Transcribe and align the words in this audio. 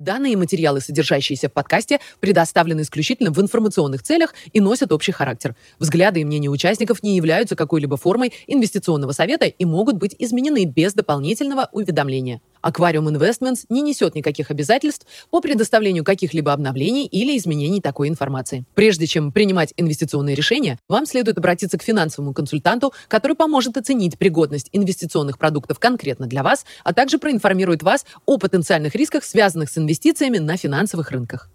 Данные 0.00 0.34
материалы, 0.38 0.80
содержащиеся 0.80 1.50
в 1.50 1.52
подкасте, 1.52 2.00
предоставлены 2.20 2.80
исключительно 2.80 3.30
в 3.32 3.38
информационных 3.38 4.02
целях 4.02 4.32
и 4.50 4.58
носят 4.58 4.92
общий 4.92 5.12
характер. 5.12 5.54
Взгляды 5.78 6.20
и 6.20 6.24
мнения 6.24 6.48
участников 6.48 7.02
не 7.02 7.16
являются 7.16 7.54
какой-либо 7.54 7.98
формой 7.98 8.32
инвестиционного 8.46 9.12
совета 9.12 9.44
и 9.44 9.64
могут 9.66 9.96
быть 9.96 10.16
изменены 10.18 10.64
без 10.64 10.94
дополнительного 10.94 11.68
уведомления. 11.72 12.40
Aquarium 12.62 13.08
Investments 13.08 13.64
не 13.68 13.82
несет 13.82 14.14
никаких 14.14 14.50
обязательств 14.50 15.06
по 15.30 15.40
предоставлению 15.40 16.04
каких-либо 16.04 16.52
обновлений 16.52 17.06
или 17.06 17.36
изменений 17.36 17.80
такой 17.80 18.08
информации. 18.08 18.64
Прежде 18.74 19.06
чем 19.06 19.32
принимать 19.32 19.72
инвестиционные 19.76 20.34
решения, 20.34 20.78
вам 20.88 21.06
следует 21.06 21.38
обратиться 21.38 21.78
к 21.78 21.82
финансовому 21.82 22.34
консультанту, 22.34 22.92
который 23.08 23.36
поможет 23.36 23.76
оценить 23.76 24.18
пригодность 24.18 24.68
инвестиционных 24.72 25.38
продуктов 25.38 25.78
конкретно 25.78 26.26
для 26.26 26.42
вас, 26.42 26.64
а 26.84 26.92
также 26.92 27.18
проинформирует 27.18 27.82
вас 27.82 28.04
о 28.26 28.38
потенциальных 28.38 28.94
рисках, 28.94 29.24
связанных 29.24 29.70
с 29.70 29.78
инвестициями 29.78 30.38
на 30.38 30.56
финансовых 30.56 31.10
рынках. 31.10 31.48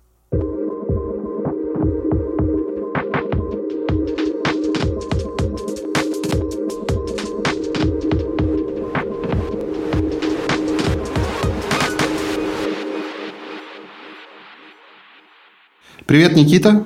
Привет, 16.06 16.36
Никита. 16.36 16.86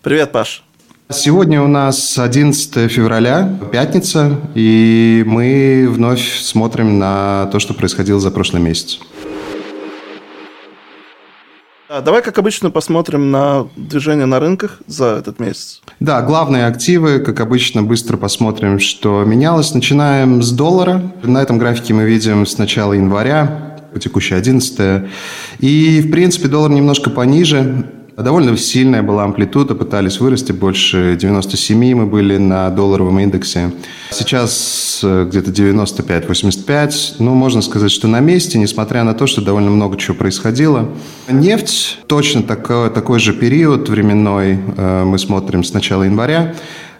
Привет, 0.00 0.32
Паш. 0.32 0.64
Сегодня 1.10 1.60
у 1.60 1.66
нас 1.66 2.18
11 2.18 2.90
февраля, 2.90 3.58
пятница, 3.70 4.40
и 4.54 5.22
мы 5.26 5.86
вновь 5.90 6.38
смотрим 6.40 6.98
на 6.98 7.50
то, 7.52 7.58
что 7.58 7.74
происходило 7.74 8.18
за 8.18 8.30
прошлый 8.30 8.62
месяц. 8.62 8.98
Давай, 12.02 12.22
как 12.22 12.38
обычно, 12.38 12.70
посмотрим 12.70 13.30
на 13.30 13.68
движение 13.76 14.24
на 14.24 14.40
рынках 14.40 14.80
за 14.86 15.16
этот 15.18 15.38
месяц. 15.38 15.82
Да, 16.00 16.22
главные 16.22 16.64
активы, 16.64 17.18
как 17.18 17.40
обычно, 17.40 17.82
быстро 17.82 18.16
посмотрим, 18.16 18.80
что 18.80 19.22
менялось. 19.24 19.74
Начинаем 19.74 20.42
с 20.42 20.50
доллара. 20.50 21.12
На 21.22 21.42
этом 21.42 21.58
графике 21.58 21.92
мы 21.92 22.04
видим 22.04 22.46
с 22.46 22.56
начала 22.56 22.94
января, 22.94 23.76
по 23.92 24.00
текущей 24.00 24.34
11 24.34 25.10
И, 25.60 26.00
в 26.00 26.10
принципе, 26.10 26.48
доллар 26.48 26.70
немножко 26.70 27.10
пониже. 27.10 27.84
Довольно 28.16 28.56
сильная 28.56 29.02
была 29.02 29.24
амплитуда, 29.24 29.74
пытались 29.74 30.20
вырасти, 30.20 30.52
больше 30.52 31.16
97 31.20 31.94
мы 31.94 32.06
были 32.06 32.36
на 32.36 32.70
долларовом 32.70 33.18
индексе. 33.18 33.72
Сейчас 34.10 35.00
э, 35.02 35.26
где-то 35.28 35.50
95-85, 35.50 37.16
ну, 37.18 37.34
можно 37.34 37.60
сказать, 37.60 37.90
что 37.90 38.06
на 38.06 38.20
месте, 38.20 38.58
несмотря 38.58 39.02
на 39.02 39.14
то, 39.14 39.26
что 39.26 39.42
довольно 39.42 39.70
много 39.70 39.96
чего 39.96 40.14
происходило. 40.14 40.88
Нефть, 41.28 41.98
точно 42.06 42.44
такой, 42.44 42.90
такой 42.90 43.18
же 43.18 43.32
период 43.32 43.88
временной, 43.88 44.60
э, 44.76 45.04
мы 45.04 45.18
смотрим 45.18 45.64
с 45.64 45.72
начала 45.72 46.04
января. 46.04 46.54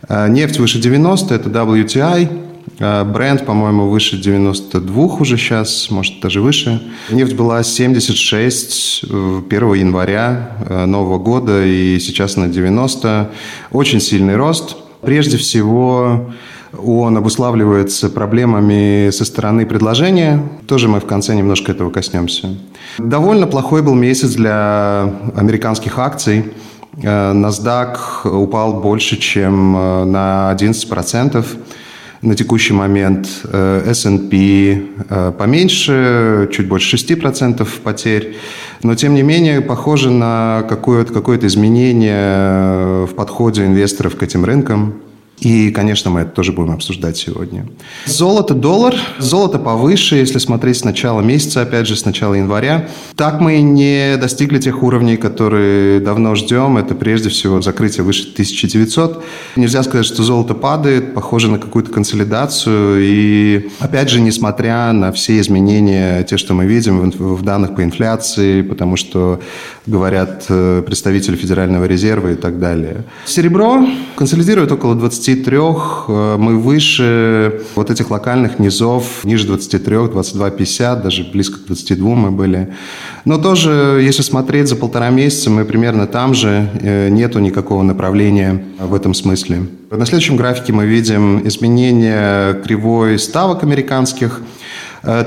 Э, 0.08 0.28
нефть 0.28 0.58
выше 0.58 0.80
90, 0.80 1.32
это 1.32 1.48
WTI, 1.48 2.28
а, 2.28 2.53
бренд, 2.78 3.44
по-моему, 3.44 3.88
выше 3.88 4.16
92 4.16 5.04
уже 5.20 5.36
сейчас, 5.36 5.90
может, 5.90 6.20
даже 6.20 6.40
выше. 6.40 6.82
Нефть 7.10 7.34
была 7.34 7.62
76 7.62 9.04
1 9.04 9.44
э, 9.50 9.78
января 9.78 10.50
э, 10.68 10.84
нового 10.86 11.18
года, 11.18 11.64
и 11.64 11.98
сейчас 12.00 12.36
на 12.36 12.48
90. 12.48 13.30
Очень 13.70 14.00
сильный 14.00 14.36
рост. 14.36 14.76
Прежде 15.02 15.36
всего, 15.36 16.32
он 16.72 17.16
обуславливается 17.16 18.08
проблемами 18.08 19.10
со 19.10 19.24
стороны 19.24 19.66
предложения. 19.66 20.42
Тоже 20.66 20.88
мы 20.88 21.00
в 21.00 21.06
конце 21.06 21.34
немножко 21.34 21.72
этого 21.72 21.90
коснемся. 21.90 22.56
Довольно 22.98 23.46
плохой 23.46 23.82
был 23.82 23.94
месяц 23.94 24.30
для 24.34 25.12
американских 25.36 25.98
акций. 25.98 26.52
Э, 27.02 27.32
NASDAQ 27.32 28.28
упал 28.28 28.80
больше, 28.80 29.16
чем 29.16 29.72
на 30.10 30.56
11% 30.58 31.44
на 32.24 32.34
текущий 32.34 32.72
момент. 32.72 33.28
Э, 33.44 33.90
S&P 33.90 34.82
э, 35.08 35.32
поменьше, 35.38 36.48
чуть 36.52 36.66
больше 36.66 36.96
6% 36.96 37.66
потерь. 37.82 38.36
Но, 38.82 38.94
тем 38.94 39.14
не 39.14 39.22
менее, 39.22 39.60
похоже 39.60 40.10
на 40.10 40.64
какое-то 40.68 41.12
какое 41.12 41.38
изменение 41.38 43.06
в 43.06 43.14
подходе 43.14 43.64
инвесторов 43.64 44.16
к 44.16 44.22
этим 44.22 44.44
рынкам. 44.44 44.94
И, 45.44 45.70
конечно, 45.70 46.10
мы 46.10 46.20
это 46.20 46.30
тоже 46.30 46.52
будем 46.52 46.72
обсуждать 46.72 47.18
сегодня. 47.18 47.66
Золото, 48.06 48.54
доллар. 48.54 48.94
Золото 49.18 49.58
повыше, 49.58 50.16
если 50.16 50.38
смотреть 50.38 50.78
с 50.78 50.84
начала 50.84 51.20
месяца, 51.20 51.60
опять 51.60 51.86
же, 51.86 51.96
с 51.96 52.06
начала 52.06 52.32
января. 52.32 52.88
Так 53.14 53.40
мы 53.40 53.60
не 53.60 54.16
достигли 54.16 54.58
тех 54.58 54.82
уровней, 54.82 55.18
которые 55.18 56.00
давно 56.00 56.34
ждем. 56.34 56.78
Это 56.78 56.94
прежде 56.94 57.28
всего 57.28 57.60
закрытие 57.60 58.04
выше 58.04 58.30
1900. 58.32 59.22
Нельзя 59.56 59.82
сказать, 59.82 60.06
что 60.06 60.22
золото 60.22 60.54
падает, 60.54 61.12
похоже 61.14 61.50
на 61.50 61.58
какую-то 61.58 61.90
консолидацию. 61.90 63.00
И, 63.02 63.68
опять 63.80 64.08
же, 64.08 64.22
несмотря 64.22 64.92
на 64.92 65.12
все 65.12 65.38
изменения, 65.40 66.22
те, 66.22 66.38
что 66.38 66.54
мы 66.54 66.64
видим 66.64 67.10
в 67.10 67.42
данных 67.42 67.74
по 67.74 67.82
инфляции, 67.82 68.62
потому 68.62 68.96
что 68.96 69.40
говорят 69.86 70.46
э, 70.48 70.82
представители 70.86 71.36
Федерального 71.36 71.84
резерва 71.84 72.32
и 72.32 72.34
так 72.34 72.58
далее. 72.58 73.04
Серебро 73.26 73.86
консолидирует 74.16 74.72
около 74.72 74.94
20 74.94 75.33
23 75.34 75.56
э, 75.56 76.36
мы 76.38 76.58
выше 76.58 77.62
вот 77.74 77.90
этих 77.90 78.10
локальных 78.10 78.58
низов, 78.58 79.24
ниже 79.24 79.46
23, 79.46 79.96
22,50, 79.96 81.02
даже 81.02 81.24
близко 81.24 81.58
к 81.58 81.66
22 81.66 82.14
мы 82.14 82.30
были. 82.30 82.72
Но 83.24 83.38
тоже, 83.38 84.00
если 84.02 84.22
смотреть 84.22 84.68
за 84.68 84.76
полтора 84.76 85.10
месяца, 85.10 85.50
мы 85.50 85.64
примерно 85.64 86.06
там 86.06 86.34
же, 86.34 86.68
э, 86.80 87.08
нету 87.08 87.40
никакого 87.40 87.82
направления 87.82 88.64
в 88.78 88.94
этом 88.94 89.14
смысле. 89.14 89.66
На 89.90 90.06
следующем 90.06 90.36
графике 90.36 90.72
мы 90.72 90.86
видим 90.86 91.46
изменение 91.46 92.54
кривой 92.62 93.18
ставок 93.18 93.62
американских– 93.62 94.40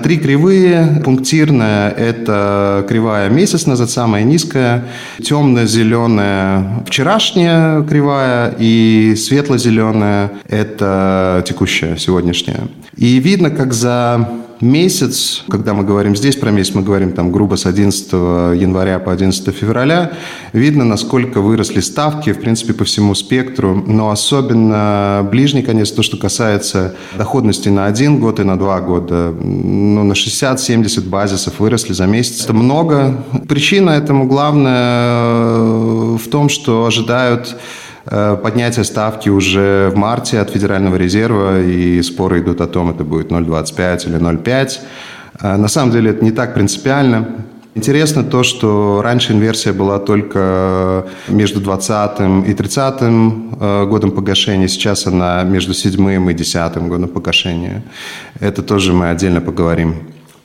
три 0.04 0.18
кривые. 0.18 1.02
Пунктирная– 1.04 1.90
это 1.98 2.86
кривая 2.88 3.30
месяц 3.30 3.66
назад, 3.66 3.90
самая 3.90 4.24
низкая. 4.24 4.86
Темно-зеленая– 5.24 6.84
вчерашняя 6.86 7.82
кривая. 7.84 8.54
И 8.58 9.16
светло-зеленая– 9.16 10.32
это 10.50 11.44
текущая, 11.48 11.98
сегодняшняя. 11.98 12.68
И 12.96 13.20
видно, 13.20 13.50
как 13.52 13.74
за 13.74 14.28
месяц, 14.62 15.44
когда 15.50 15.74
мы 15.74 15.84
говорим 15.84 16.16
здесь 16.16 16.36
про 16.36 16.52
месяц, 16.52 16.74
мы 16.74 16.82
говорим 16.82 17.14
там 17.14 17.32
грубо 17.32 17.56
с 17.56 17.66
11 17.66 18.12
января 18.12 19.00
по 19.00 19.12
11 19.12 19.56
февраля, 19.56 20.12
видно, 20.54 20.86
насколько 20.86 21.42
выросли 21.42 21.80
ставки, 21.80 22.32
в 22.34 22.40
принципе, 22.40 22.74
по 22.74 22.84
всему 22.86 23.16
спектру, 23.16 23.84
но 23.88 24.12
особенно 24.12 25.28
ближний 25.30 25.62
конец, 25.62 25.92
то, 25.92 26.04
что 26.04 26.18
касается 26.18 26.96
доходности 27.18 27.70
на 27.70 27.86
один 27.86 28.20
год 28.20 28.40
и 28.40 28.44
на 28.44 28.58
два 28.58 28.82
года, 28.82 29.34
ну, 29.40 30.04
на 30.04 30.14
60-70 30.14 31.10
базисов 31.10 31.60
выросли 31.60 31.94
за 31.94 32.06
месяц. 32.06 32.44
Это 32.44 32.54
много. 32.54 33.24
Причина 33.48 33.92
этому 33.92 34.28
главная 34.28 36.18
в 36.18 36.28
том, 36.30 36.50
что 36.50 36.86
ожидают 36.86 37.56
Э, 37.58 37.87
поднятие 38.10 38.86
ставки 38.86 39.30
уже 39.30 39.92
в 39.94 39.98
марте 39.98 40.40
от 40.40 40.50
Федерального 40.50 40.96
резерва, 40.96 41.62
и 41.62 42.02
споры 42.02 42.40
идут 42.40 42.62
о 42.62 42.68
том, 42.68 42.90
это 42.90 43.04
будет 43.04 43.32
0,25 43.32 44.08
или 44.08 44.20
0,5. 44.20 44.80
Э, 45.42 45.58
на 45.58 45.68
самом 45.68 45.92
деле 45.92 46.12
это 46.12 46.24
не 46.24 46.32
так 46.32 46.54
принципиально. 46.54 47.28
Интересно 47.76 48.24
то, 48.24 48.42
что 48.42 49.02
раньше 49.04 49.34
инверсия 49.34 49.72
была 49.72 50.00
только 50.00 51.06
между 51.28 51.62
20 51.62 52.48
и 52.48 52.54
30 52.54 53.02
э, 53.02 53.86
годом 53.86 54.12
погашения, 54.12 54.68
сейчас 54.68 55.06
она 55.06 55.44
между 55.44 55.74
7 55.74 56.32
и 56.32 56.34
10 56.34 56.78
годом 56.88 57.08
погашения. 57.08 57.84
Это 58.40 58.64
тоже 58.64 58.94
мы 58.94 59.10
отдельно 59.10 59.42
поговорим 59.42 59.96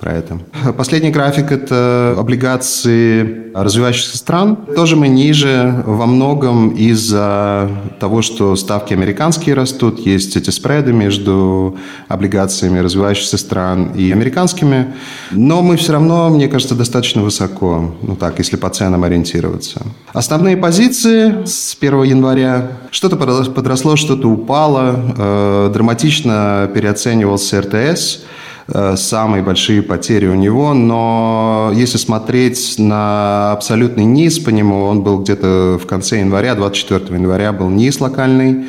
про 0.02 0.14
это. 0.14 0.40
Последний 0.76 1.10
график– 1.10 1.50
это 1.52 2.16
облигации 2.18 3.52
развивающихся 3.54 4.18
стран. 4.18 4.56
Тоже 4.74 4.96
мы 4.96 5.06
ниже 5.06 5.84
во 5.86 6.06
многом 6.06 6.70
из-за 6.70 7.70
того, 8.00 8.20
что 8.20 8.56
ставки 8.56 8.94
американские 8.94 9.54
растут, 9.54 10.00
есть 10.00 10.36
эти 10.36 10.50
спреды 10.50 10.92
между 10.92 11.76
облигациями 12.08 12.80
развивающихся 12.80 13.38
стран 13.38 13.92
и 13.94 14.10
американскими. 14.10 14.92
Но 15.30 15.62
мы 15.62 15.76
все 15.76 15.92
равно, 15.92 16.30
мне 16.30 16.48
кажется, 16.48 16.74
достаточно 16.74 17.22
высоко, 17.22 17.94
ну 18.02 18.16
так, 18.16 18.38
если 18.38 18.56
по 18.56 18.70
ценам 18.70 19.04
ориентироваться. 19.04 19.82
Основные 20.12 20.56
позиции 20.56 21.44
с 21.44 21.76
1 21.80 22.02
января. 22.02 22.72
Что-то 22.90 23.16
подросло, 23.16 23.94
что-то 23.94 24.28
упало. 24.28 25.14
Э, 25.16 25.70
драматично 25.72 26.68
переоценивался 26.74 27.60
РТС– 27.60 28.22
самые 28.68 29.42
большие 29.42 29.82
потери 29.82 30.26
у 30.26 30.34
него, 30.34 30.74
но 30.74 31.72
если 31.74 31.98
смотреть 31.98 32.76
на 32.78 33.52
абсолютный 33.52 34.04
низ 34.04 34.38
по 34.38 34.50
нему, 34.50 34.84
он 34.84 35.02
был 35.02 35.20
где-то 35.20 35.78
в 35.82 35.86
конце 35.86 36.20
января, 36.20 36.54
24 36.54 37.18
января 37.18 37.52
был 37.52 37.68
низ 37.70 38.00
локальный. 38.00 38.66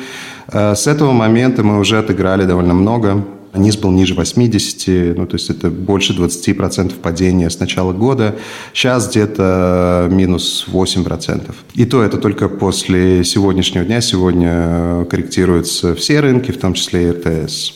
Э, 0.52 0.74
с 0.74 0.86
этого 0.86 1.12
момента 1.12 1.62
мы 1.62 1.78
уже 1.78 1.98
отыграли 1.98 2.44
довольно 2.44 2.74
много. 2.74 3.24
низ 3.54 3.76
был 3.76 3.92
ниже 3.92 4.14
80, 4.14 5.16
ну, 5.16 5.26
то 5.26 5.36
есть 5.36 5.48
это 5.48 5.70
больше 5.70 6.12
20% 6.12 6.94
падения 7.00 7.48
с 7.48 7.60
начала 7.60 7.92
года. 7.92 8.34
Сейчас 8.72 9.08
где-то 9.10 10.08
минус 10.10 10.66
8%. 10.68 11.54
И 11.74 11.84
то 11.84 12.02
это 12.02 12.18
только 12.18 12.48
после 12.48 13.24
сегодняшнего 13.24 13.84
дня. 13.84 14.00
Сегодня 14.00 15.04
корректируются 15.04 15.94
все 15.94 16.20
рынки, 16.20 16.50
в 16.50 16.58
том 16.58 16.74
числе 16.74 17.08
и 17.08 17.10
РТС. 17.10 17.74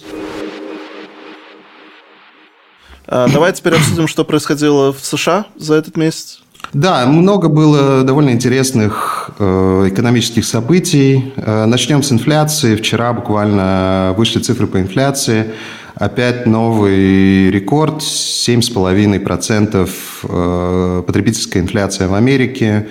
А, 3.09 3.27
давай 3.29 3.53
теперь 3.53 3.75
обсудим, 3.75 4.07
что 4.07 4.25
происходило 4.25 4.93
в 4.93 5.05
США 5.05 5.47
за 5.57 5.75
этот 5.75 5.97
месяц. 5.97 6.41
Да, 6.73 7.07
много 7.07 7.49
было 7.49 8.03
довольно 8.05 8.31
интересных 8.31 9.31
э, 9.39 9.89
экономических 9.89 10.45
событий. 10.45 11.33
Э, 11.37 11.65
начнем 11.65 12.03
с 12.03 12.13
инфляции. 12.13 12.77
Вчера 12.77 13.15
буквально 13.15 14.15
вышли 14.17 14.39
цифры 14.41 14.67
по 14.67 14.79
инфляции. 14.79 15.53
Опять 15.99 16.47
новый 16.47 17.51
рекорд, 17.51 18.03
7,5% 18.03 19.91
э, 20.23 21.03
потребительская 21.05 21.61
инфляция 21.61 22.07
в 22.07 22.15
Америке. 22.15 22.87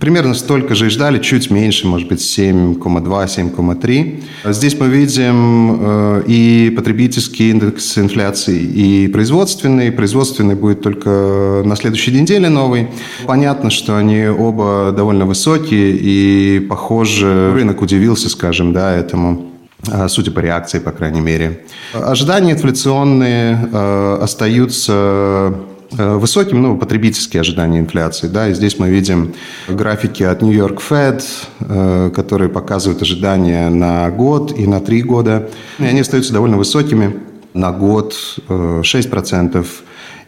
Примерно 0.00 0.34
столько 0.34 0.76
же 0.76 0.86
и 0.86 0.88
ждали, 0.88 1.18
чуть 1.18 1.50
меньше, 1.50 1.88
может 1.88 2.06
быть, 2.06 2.20
7,2-7,3. 2.20 4.22
Здесь 4.44 4.78
мы 4.78 4.86
видим 4.86 5.78
э, 5.80 6.22
и 6.28 6.72
потребительский 6.76 7.50
индекс 7.50 7.98
инфляции, 7.98 8.62
и 8.62 9.08
производственный. 9.08 9.90
Производственный 9.90 10.54
будет 10.54 10.82
только 10.82 11.62
на 11.64 11.74
следующей 11.74 12.12
неделе 12.12 12.48
новый. 12.48 12.90
Понятно, 13.26 13.70
что 13.70 13.96
они 13.96 14.26
оба 14.26 14.94
довольно 14.96 15.26
высокие, 15.26 15.96
и, 15.96 16.60
похоже, 16.60 17.50
рынок 17.52 17.82
удивился, 17.82 18.28
скажем, 18.28 18.72
да, 18.72 18.94
этому. 18.94 19.51
А, 19.90 20.08
судя 20.08 20.30
по 20.30 20.38
реакции, 20.38 20.78
по 20.78 20.92
крайней 20.92 21.20
мере. 21.20 21.64
Ожидания 21.92 22.52
инфляционные 22.52 23.68
э, 23.72 24.18
остаются 24.22 25.54
э, 25.98 26.16
высоким, 26.16 26.62
ну, 26.62 26.76
потребительские 26.76 27.40
ожидания 27.40 27.80
инфляции, 27.80 28.28
да, 28.28 28.48
и 28.48 28.54
здесь 28.54 28.78
мы 28.78 28.90
видим 28.90 29.34
графики 29.68 30.22
от 30.22 30.40
New 30.40 30.52
York 30.52 30.80
Fed, 30.88 31.24
э, 31.60 32.12
которые 32.14 32.48
показывают 32.48 33.02
ожидания 33.02 33.68
на 33.70 34.08
год 34.10 34.56
и 34.56 34.68
на 34.68 34.80
три 34.80 35.02
года, 35.02 35.50
и 35.80 35.84
они 35.84 36.00
остаются 36.00 36.32
довольно 36.32 36.58
высокими, 36.58 37.16
на 37.52 37.72
год 37.72 38.14
6% 38.48 39.66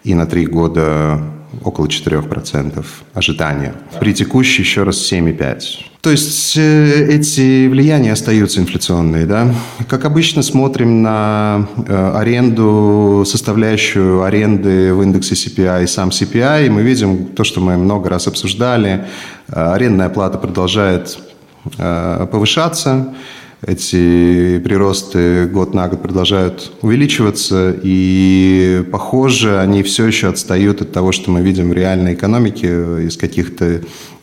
и 0.03 0.15
на 0.15 0.27
три 0.27 0.47
года 0.47 1.21
около 1.63 1.87
4% 1.87 2.85
ожидания. 3.15 3.75
При 4.01 4.15
текущей 4.15 4.63
еще 4.63 4.83
раз 4.83 5.13
7,5%. 5.13 5.95
То 6.05 6.11
есть 6.11 6.55
э, 6.59 7.07
эти 7.09 7.67
влияния 7.67 8.13
остаются 8.13 8.61
инфляционные. 8.61 9.25
Да? 9.25 9.55
Как 9.89 10.05
обычно 10.05 10.43
смотрим 10.43 11.01
на 11.01 11.67
э, 11.89 12.13
аренду, 12.17 13.25
составляющую 13.27 14.23
аренды 14.23 14.93
в 14.93 15.03
индексе 15.03 15.35
CPI 15.35 15.85
и 15.85 15.87
сам 15.87 16.11
CPI, 16.11 16.67
и 16.67 16.69
мы 16.69 16.83
видим 16.83 17.29
то, 17.29 17.43
что 17.43 17.63
мы 17.63 17.79
много 17.79 18.11
раз 18.11 18.27
обсуждали. 18.27 19.07
Э, 19.49 19.73
арендная 19.73 20.11
плата 20.11 20.37
продолжает 20.37 21.19
повышаться 21.79 23.15
эти 23.67 24.59
приросты 24.59 25.47
год 25.47 25.75
на 25.75 25.89
год 25.89 26.03
продолжают 26.03 26.73
увеличиваться, 26.83 27.75
и, 27.83 28.85
похоже, 28.91 29.61
они 29.61 29.83
все 29.83 30.07
еще 30.07 30.29
отстают 30.29 30.83
от 30.83 30.93
того, 30.93 31.13
что 31.13 31.31
мы 31.31 31.41
видим 31.41 31.71
в 31.71 31.73
реальной 31.73 32.15
экономике 32.15 32.69
из 33.07 33.17
каких-то 33.17 33.81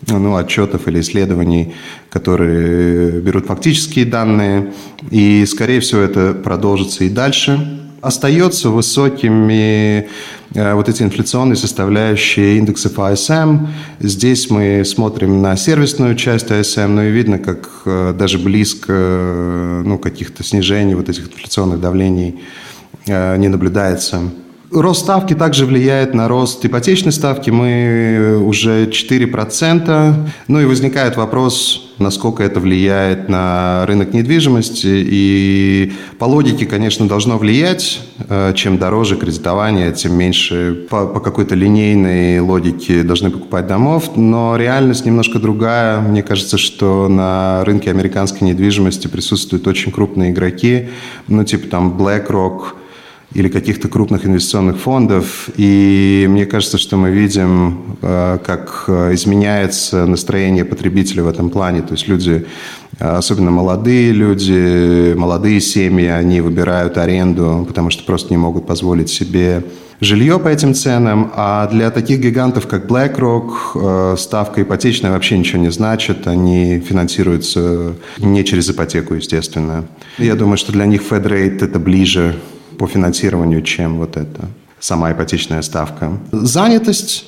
ну, 0.07 0.35
отчетов 0.35 0.87
или 0.87 0.99
исследований, 1.01 1.73
которые 2.09 3.21
берут 3.21 3.47
фактические 3.47 4.05
данные, 4.05 4.73
и, 5.09 5.45
скорее 5.45 5.79
всего, 5.79 6.01
это 6.01 6.33
продолжится 6.33 7.03
и 7.03 7.09
дальше 7.09 7.80
остается 8.01 8.69
высокими 8.69 10.09
э, 10.53 10.73
вот 10.73 10.89
эти 10.89 11.03
инфляционные 11.03 11.55
составляющие 11.55 12.57
индексов 12.57 12.97
ISM. 12.97 13.67
Здесь 13.99 14.49
мы 14.49 14.83
смотрим 14.85 15.41
на 15.41 15.55
сервисную 15.55 16.15
часть 16.15 16.47
ISM, 16.47 16.87
но 16.87 17.03
и 17.03 17.11
видно, 17.11 17.39
как 17.39 17.69
э, 17.85 18.13
даже 18.17 18.39
близко 18.39 18.93
э, 18.93 19.83
ну, 19.85 19.97
каких-то 19.97 20.43
снижений 20.43 20.95
вот 20.95 21.09
этих 21.09 21.27
инфляционных 21.27 21.79
давлений 21.79 22.41
не 23.07 23.47
наблюдается. 23.47 24.21
Рост 24.73 25.01
ставки 25.01 25.33
также 25.33 25.65
влияет 25.65 26.13
на 26.13 26.29
рост 26.29 26.65
ипотечной 26.65 27.11
ставки. 27.11 27.49
Мы 27.49 28.41
уже 28.41 28.85
4%. 28.85 30.15
Ну 30.47 30.61
и 30.61 30.65
возникает 30.65 31.17
вопрос, 31.17 31.91
насколько 31.97 32.41
это 32.41 32.61
влияет 32.61 33.27
на 33.27 33.85
рынок 33.85 34.13
недвижимости. 34.13 34.87
И 34.87 35.91
по 36.17 36.23
логике, 36.23 36.65
конечно, 36.65 37.05
должно 37.05 37.37
влиять. 37.37 37.99
Э, 38.29 38.53
чем 38.55 38.77
дороже 38.77 39.17
кредитование, 39.17 39.91
тем 39.91 40.15
меньше 40.15 40.87
по, 40.89 41.05
по 41.05 41.19
какой-то 41.19 41.53
линейной 41.53 42.39
логике 42.39 43.03
должны 43.03 43.29
покупать 43.29 43.67
домов. 43.67 44.15
Но 44.15 44.55
реальность 44.55 45.05
немножко 45.05 45.39
другая. 45.39 45.99
Мне 45.99 46.23
кажется, 46.23 46.57
что 46.57 47.09
на 47.09 47.65
рынке 47.65 47.89
американской 47.89 48.47
недвижимости 48.47 49.07
присутствуют 49.07 49.67
очень 49.67 49.91
крупные 49.91 50.31
игроки. 50.31 50.87
Ну, 51.27 51.43
типа 51.43 51.67
там 51.67 51.97
BlackRock– 51.97 52.61
или 53.33 53.47
каких-то 53.47 53.87
крупных 53.87 54.25
инвестиционных 54.25 54.77
фондов. 54.77 55.49
И 55.55 56.27
мне 56.29 56.45
кажется, 56.45 56.77
что 56.77 56.97
мы 56.97 57.11
видим, 57.11 57.97
э, 58.01 58.39
как 58.45 58.85
э, 58.87 59.13
изменяется 59.13 60.05
настроение 60.05 60.65
потребителя 60.65 61.23
в 61.23 61.29
этом 61.29 61.49
плане. 61.49 61.81
То 61.81 61.93
есть 61.93 62.07
люди, 62.07 62.45
э, 62.99 63.07
особенно 63.07 63.51
молодые 63.51 64.11
люди, 64.11 65.13
молодые 65.13 65.61
семьи, 65.61 66.07
они 66.07 66.41
выбирают 66.41 66.97
аренду, 66.97 67.65
потому 67.67 67.89
что 67.89 68.03
просто 68.03 68.33
не 68.33 68.37
могут 68.37 68.67
позволить 68.67 69.09
себе 69.09 69.63
жилье 70.01 70.37
по 70.39 70.49
этим 70.49 70.73
ценам, 70.73 71.31
а 71.35 71.67
для 71.67 71.91
таких 71.91 72.19
гигантов, 72.19 72.65
как 72.65 72.87
BlackRock, 72.87 74.17
ставка 74.17 74.63
ипотечная 74.63 75.11
вообще 75.11 75.37
ничего 75.37 75.61
не 75.61 75.71
значит, 75.71 76.25
они 76.25 76.79
финансируются 76.79 77.93
не 78.17 78.43
через 78.43 78.67
ипотеку, 78.71 79.13
естественно. 79.13 79.85
Я 80.17 80.35
думаю, 80.35 80.57
что 80.57 80.71
для 80.71 80.87
них 80.87 81.03
Fed 81.03 81.27
Rate 81.27 81.63
это 81.63 81.77
ближе 81.77 82.35
по 82.81 82.87
финансированию, 82.87 83.61
чем 83.61 83.99
вот 83.99 84.17
эта 84.17 84.47
сама 84.79 85.11
ипотечная 85.11 85.61
ставка. 85.61 86.17
Занятость. 86.31 87.25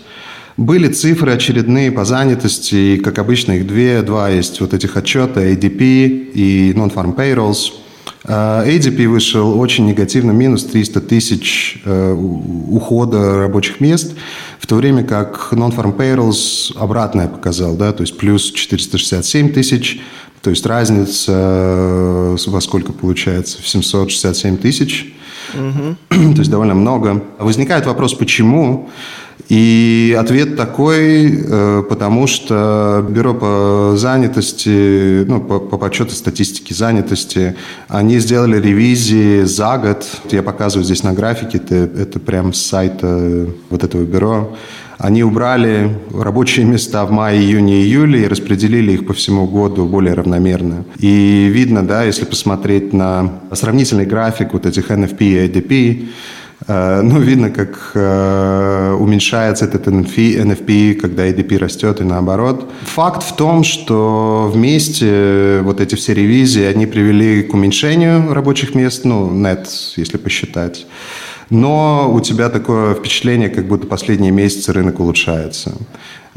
Были 0.57 0.87
цифры 0.87 1.31
очередные 1.31 1.91
по 1.91 2.05
занятости, 2.05 2.73
и, 2.75 2.97
как 2.97 3.19
обычно, 3.19 3.51
их 3.51 3.67
две. 3.67 4.01
Два 4.01 4.29
есть 4.29 4.61
вот 4.61 4.73
этих 4.73 4.97
отчета, 4.97 5.45
ADP 5.45 6.31
и 6.33 6.73
Non-Farm 6.73 7.15
Payrolls. 7.15 7.71
А, 8.23 8.65
ADP 8.65 9.07
вышел 9.07 9.59
очень 9.59 9.85
негативно, 9.85 10.31
минус 10.31 10.63
300 10.63 11.01
тысяч 11.01 11.83
э, 11.85 12.13
ухода 12.13 13.37
рабочих 13.37 13.79
мест, 13.79 14.15
в 14.57 14.65
то 14.65 14.75
время 14.75 15.03
как 15.03 15.49
Non-Farm 15.51 15.95
Payrolls 15.95 16.75
обратное 16.75 17.27
показал, 17.27 17.75
да, 17.75 17.93
то 17.93 18.01
есть 18.01 18.17
плюс 18.17 18.51
467 18.51 19.53
тысяч, 19.53 20.01
то 20.41 20.49
есть 20.49 20.65
разница 20.65 21.31
э, 21.35 22.35
во 22.47 22.61
сколько 22.61 22.91
получается? 22.91 23.61
В 23.61 23.67
767 23.67 24.57
тысяч. 24.57 25.13
То 26.09 26.39
есть 26.39 26.49
довольно 26.49 26.73
много. 26.73 27.23
Возникает 27.39 27.85
вопрос, 27.85 28.13
почему? 28.13 28.89
И 29.49 30.15
ответ 30.17 30.55
такой, 30.55 31.43
э, 31.45 31.83
потому 31.89 32.27
что 32.27 33.05
бюро 33.07 33.33
по 33.33 33.93
занятости, 33.95 35.25
ну, 35.25 35.41
по, 35.41 35.59
по 35.59 35.77
подсчету 35.77 36.15
статистики 36.15 36.73
занятости, 36.73 37.55
они 37.87 38.19
сделали 38.19 38.59
ревизии 38.59 39.43
за 39.43 39.77
год. 39.77 40.05
Я 40.31 40.43
показываю 40.43 40.85
здесь 40.85 41.03
на 41.03 41.13
графике, 41.13 41.57
это, 41.57 41.75
это 41.75 42.19
прям 42.19 42.53
с 42.53 42.61
сайта 42.61 43.47
вот 43.69 43.83
этого 43.83 44.03
бюро. 44.03 44.55
Они 44.97 45.23
убрали 45.23 45.97
рабочие 46.13 46.65
места 46.65 47.05
в 47.05 47.11
мае, 47.11 47.39
июне, 47.39 47.81
июле 47.81 48.23
и 48.23 48.27
распределили 48.27 48.93
их 48.93 49.05
по 49.05 49.13
всему 49.13 49.47
году 49.47 49.85
более 49.85 50.13
равномерно. 50.13 50.85
И 50.97 51.49
видно, 51.51 51.85
да, 51.85 52.03
если 52.03 52.25
посмотреть 52.25 52.93
на 52.93 53.41
сравнительный 53.51 54.05
график 54.05 54.53
вот 54.53 54.65
этих 54.65 54.91
NFP 54.91 55.17
и 55.19 55.47
ADP, 55.47 56.07
э, 56.67 57.01
ну, 57.01 57.19
видно, 57.19 57.49
как 57.49 57.91
э, 57.95 58.95
уменьшается 58.99 59.65
этот 59.65 59.87
NFP, 59.87 60.41
NFP, 60.43 60.93
когда 60.95 61.27
ADP 61.27 61.57
растет 61.57 61.99
и 62.01 62.03
наоборот. 62.03 62.71
Факт 62.83 63.23
в 63.23 63.35
том, 63.35 63.63
что 63.63 64.51
вместе 64.53 65.61
вот 65.63 65.81
эти 65.81 65.95
все 65.95 66.13
ревизии, 66.13 66.63
они 66.63 66.85
привели 66.85 67.43
к 67.43 67.53
уменьшению 67.53 68.33
рабочих 68.33 68.75
мест, 68.75 69.05
ну, 69.05 69.29
net, 69.31 69.67
если 69.97 70.17
посчитать 70.17 70.85
но 71.49 72.11
у 72.13 72.19
тебя 72.21 72.49
такое 72.49 72.93
впечатление, 72.93 73.49
как 73.49 73.67
будто 73.67 73.87
последние 73.87 74.31
месяцы 74.31 74.73
рынок 74.73 74.99
улучшается. 74.99 75.73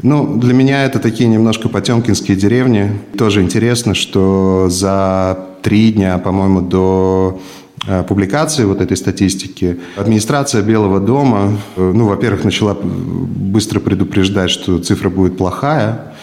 Ну, 0.03 0.37
для 0.37 0.53
меня 0.53 0.85
это 0.85 0.99
такие 0.99 1.27
немножко 1.27 1.69
потемкинские 1.69 2.37
деревни. 2.37 2.91
Тоже 3.17 3.41
интересно, 3.41 3.95
что 3.95 4.67
за 4.69 5.39
три 5.63 5.91
дня, 5.91 6.19
по-моему, 6.19 6.61
до 6.61 7.41
э, 7.87 8.03
публикации 8.03 8.63
вот 8.65 8.79
этой 8.79 8.95
статистики, 8.95 9.79
администрация 9.95 10.61
Белого 10.61 10.99
дома, 10.99 11.57
э, 11.75 11.91
ну, 11.95 12.05
во-первых, 12.05 12.43
начала 12.43 12.77
быстро 12.79 13.79
предупреждать, 13.79 14.51
что 14.51 14.77
цифра 14.77 15.09
будет 15.09 15.35
плохая, 15.35 16.13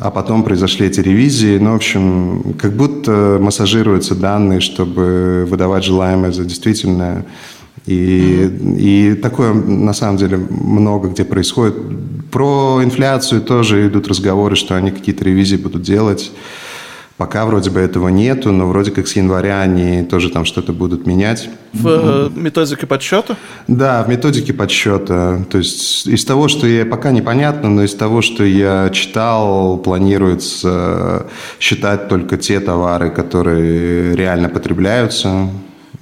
а 0.00 0.10
потом 0.10 0.42
произошли 0.42 0.86
эти 0.86 1.00
ревизии. 1.00 1.56
Ну, 1.56 1.72
в 1.72 1.76
общем, 1.76 2.54
как 2.60 2.74
будто 2.74 3.38
массажируются 3.40 4.14
данные, 4.14 4.60
чтобы 4.60 5.46
выдавать 5.48 5.84
желаемое 5.84 6.32
за 6.32 6.44
действительное. 6.44 7.24
И, 7.86 8.50
и 8.78 9.14
такое, 9.14 9.52
на 9.52 9.92
самом 9.92 10.16
деле, 10.16 10.38
много 10.38 11.08
где 11.08 11.24
происходит. 11.24 11.74
Про 12.30 12.80
инфляцию 12.82 13.42
тоже 13.42 13.86
идут 13.86 14.08
разговоры, 14.08 14.56
что 14.56 14.74
они 14.74 14.90
какие-то 14.90 15.24
ревизии 15.24 15.56
будут 15.56 15.82
делать. 15.82 16.32
Пока 17.16 17.46
вроде 17.46 17.70
бы 17.70 17.78
этого 17.78 18.08
нету, 18.08 18.50
но 18.50 18.66
вроде 18.66 18.90
как 18.90 19.06
с 19.06 19.14
января 19.14 19.60
они 19.60 20.02
тоже 20.02 20.30
там 20.30 20.44
что-то 20.44 20.72
будут 20.72 21.06
менять. 21.06 21.48
В 21.72 21.86
э, 21.88 22.30
методике 22.34 22.88
подсчета? 22.88 23.36
Да, 23.68 24.02
в 24.02 24.08
методике 24.08 24.52
подсчета. 24.52 25.44
То 25.48 25.58
есть 25.58 26.08
из 26.08 26.24
того, 26.24 26.48
что 26.48 26.66
я 26.66 26.84
пока 26.84 27.12
непонятно, 27.12 27.68
но 27.70 27.84
из 27.84 27.94
того, 27.94 28.20
что 28.20 28.42
я 28.42 28.90
читал, 28.90 29.78
планируется 29.78 31.26
считать 31.60 32.08
только 32.08 32.36
те 32.36 32.58
товары, 32.58 33.10
которые 33.10 34.16
реально 34.16 34.48
потребляются. 34.48 35.50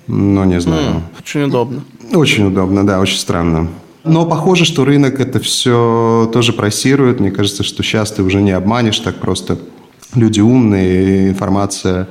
Ну, 0.07 0.45
не 0.45 0.61
знаю. 0.61 0.97
Mm, 0.97 1.03
очень 1.21 1.43
удобно. 1.43 1.85
Очень 2.13 2.47
удобно, 2.47 2.87
да, 2.87 3.01
очень 3.01 3.19
странно. 3.19 3.69
Но 4.05 4.27
похоже, 4.27 4.65
что 4.65 4.85
рынок 4.85 5.21
это 5.21 5.39
все 5.39 6.29
тоже 6.33 6.53
просирует. 6.53 7.21
Мне 7.21 7.31
кажется, 7.31 7.63
что 7.63 7.83
сейчас 7.83 8.11
ты 8.13 8.23
уже 8.23 8.43
не 8.43 8.51
обманешь 8.51 8.99
так 8.99 9.17
просто 9.17 9.59
люди 10.15 10.41
умные, 10.41 11.29
информация 11.29 12.09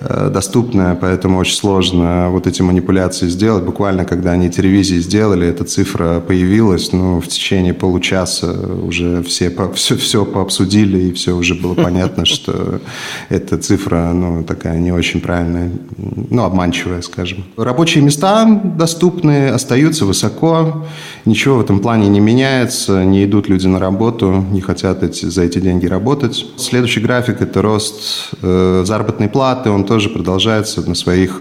доступная, 0.00 0.94
поэтому 0.94 1.38
очень 1.38 1.56
сложно 1.56 2.28
вот 2.30 2.46
эти 2.46 2.62
манипуляции 2.62 3.28
сделать. 3.28 3.64
Буквально, 3.64 4.04
когда 4.04 4.32
они 4.32 4.50
телевизии 4.50 4.96
сделали, 4.96 5.46
эта 5.46 5.64
цифра 5.64 6.20
появилась, 6.20 6.92
ну, 6.92 7.20
в 7.20 7.26
течение 7.28 7.74
получаса 7.74 8.52
уже 8.82 9.22
все, 9.22 9.50
по, 9.50 9.72
все, 9.72 9.96
все 9.96 10.24
пообсудили, 10.24 10.98
и 10.98 11.12
все 11.12 11.32
уже 11.32 11.54
было 11.54 11.74
понятно, 11.74 12.24
что 12.24 12.80
эта 13.28 13.58
цифра, 13.58 14.12
ну, 14.12 14.44
такая 14.44 14.78
не 14.78 14.92
очень 14.92 15.20
правильная, 15.20 15.70
ну, 15.96 16.44
обманчивая, 16.44 17.02
скажем. 17.02 17.44
Рабочие 17.56 18.04
места 18.04 18.46
доступные, 18.46 19.50
остаются 19.50 20.04
высоко, 20.04 20.86
ничего 21.24 21.56
в 21.56 21.60
этом 21.60 21.80
плане 21.80 22.08
не 22.08 22.20
меняется, 22.20 23.04
не 23.04 23.24
идут 23.24 23.48
люди 23.48 23.66
на 23.66 23.78
работу, 23.78 24.44
не 24.50 24.60
хотят 24.60 25.02
эти, 25.02 25.26
за 25.26 25.42
эти 25.42 25.58
деньги 25.58 25.86
работать. 25.86 26.46
Следующий 26.56 27.00
график– 27.00 27.40
это 27.40 27.62
рост 27.62 28.30
э, 28.42 28.84
заработной 28.86 29.28
платы, 29.28 29.70
он 29.70 29.84
тоже 29.88 30.10
продолжается 30.10 30.86
на 30.86 30.94
своих 30.94 31.40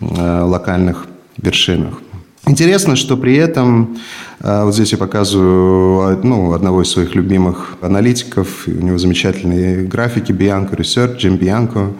э, 0.00 0.40
локальных 0.42 1.06
вершинах. 1.36 1.94
Интересно, 2.46 2.96
что 2.96 3.16
при 3.16 3.36
этом, 3.36 3.96
э, 4.40 4.64
вот 4.64 4.74
здесь 4.74 4.92
я 4.92 4.98
показываю 4.98 6.20
ну, 6.24 6.52
одного 6.52 6.82
из 6.82 6.90
своих 6.90 7.14
любимых 7.14 7.76
аналитиков, 7.80 8.66
у 8.66 8.70
него 8.72 8.98
замечательные 8.98 9.86
графики, 9.86 10.32
Bianco 10.32 10.76
Research, 10.76 11.18
Джим 11.18 11.36
Бианко, 11.36 11.92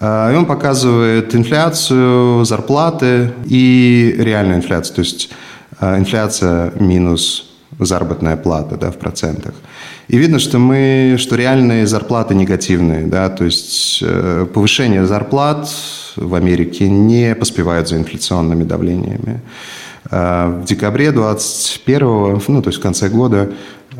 э, 0.00 0.32
и 0.32 0.36
он 0.36 0.46
показывает 0.46 1.34
инфляцию, 1.34 2.44
зарплаты 2.46 3.32
и 3.44 4.14
реальную 4.18 4.56
инфляцию, 4.56 4.94
то 4.96 5.02
есть 5.02 5.30
инфляция 5.82 6.72
минус 6.80 7.55
заработная 7.78 8.36
плата 8.36 8.76
да, 8.76 8.90
в 8.90 8.96
процентах. 8.96 9.54
И 10.08 10.18
видно, 10.18 10.38
что 10.38 10.58
мы, 10.58 11.16
что 11.18 11.36
реальные 11.36 11.86
зарплаты 11.86 12.34
негативные, 12.34 13.06
да, 13.06 13.28
то 13.28 13.44
есть 13.44 13.98
э, 14.02 14.46
повышение 14.52 15.06
зарплат 15.06 15.68
в 16.16 16.34
Америке 16.34 16.88
не 16.88 17.34
поспевает 17.34 17.88
за 17.88 17.96
инфляционными 17.96 18.64
давлениями. 18.64 19.40
Э, 20.10 20.60
в 20.62 20.64
декабре 20.64 21.10
2021, 21.12 22.40
ну, 22.48 22.62
то 22.62 22.68
есть 22.68 22.78
в 22.78 22.82
конце 22.82 23.08
года, 23.08 23.50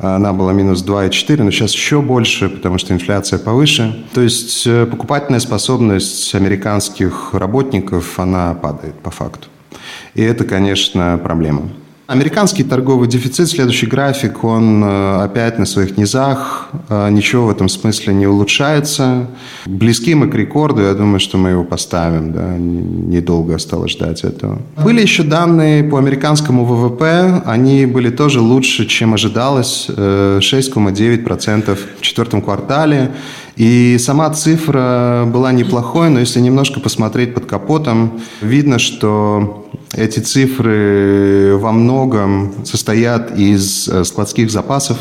она 0.01 0.33
была 0.33 0.53
минус 0.53 0.85
2,4, 0.85 1.43
но 1.43 1.51
сейчас 1.51 1.73
еще 1.73 2.03
больше, 2.03 2.49
потому 2.49 2.79
что 2.79 2.93
инфляция 2.93 3.39
повыше. 3.39 4.05
То 4.15 4.21
есть 4.21 4.67
э, 4.67 4.87
покупательная 4.87 5.41
способность 5.41 6.35
американских 6.35 7.31
работников, 7.33 8.19
она 8.19 8.55
падает 8.55 8.95
по 8.95 9.11
факту. 9.11 9.49
И 10.15 10.23
это, 10.23 10.45
конечно, 10.45 11.19
проблема. 11.23 11.69
Американский 12.07 12.63
торговый 12.63 13.09
дефицит, 13.09 13.49
следующий 13.49 13.87
график, 13.87 14.45
он 14.45 14.85
э, 14.85 15.25
опять 15.25 15.59
на 15.59 15.67
своих 15.67 15.97
низах, 15.97 16.69
э, 16.89 17.11
ничего 17.11 17.47
в 17.47 17.51
этом 17.51 17.69
смысле 17.69 18.15
не 18.15 18.29
улучшается. 18.29 19.27
Близки 19.67 20.15
мы 20.15 20.29
к 20.29 20.35
рекорду, 20.37 20.83
я 20.83 20.95
думаю, 20.95 21.19
что 21.19 21.37
мы 21.37 21.51
его 21.51 21.65
поставим, 21.65 22.33
да, 22.33 22.57
недолго 22.57 23.57
осталось 23.57 23.91
ждать 23.91 24.23
этого. 24.23 24.63
Были 24.85 25.03
еще 25.03 25.25
данные 25.25 25.83
по 25.83 25.99
американскому 25.99 26.65
ВВП, 26.65 27.43
они 27.45 27.87
были 27.87 28.11
тоже 28.11 28.41
лучше, 28.41 28.87
чем 28.87 29.13
ожидалось, 29.13 29.89
6,9% 29.89 31.65
э, 31.67 31.75
в 31.75 32.01
четвертом 32.03 32.41
квартале. 32.41 33.11
И 33.57 33.97
сама 33.99 34.29
цифра 34.31 35.25
была 35.27 35.51
неплохой, 35.51 36.11
но 36.11 36.21
если 36.21 36.41
немножко 36.41 36.79
посмотреть 36.79 37.35
под 37.35 37.47
капотом, 37.47 38.21
видно, 38.43 38.79
что 38.79 39.67
эти 39.95 40.21
цифры 40.21 41.57
во 41.57 41.73
многом 41.73 42.67
состоят 42.67 43.39
из 43.39 43.89
э, 43.89 44.05
складских 44.05 44.51
запасов, 44.51 44.99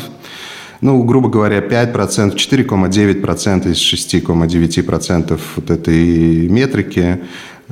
ну, 0.80 1.02
грубо 1.04 1.28
говоря, 1.28 1.58
5%, 1.58 2.34
4,9% 2.34 3.70
из 3.70 3.76
6,9% 3.76 5.40
вот 5.56 5.70
этой 5.70 6.48
метрики 6.48 7.20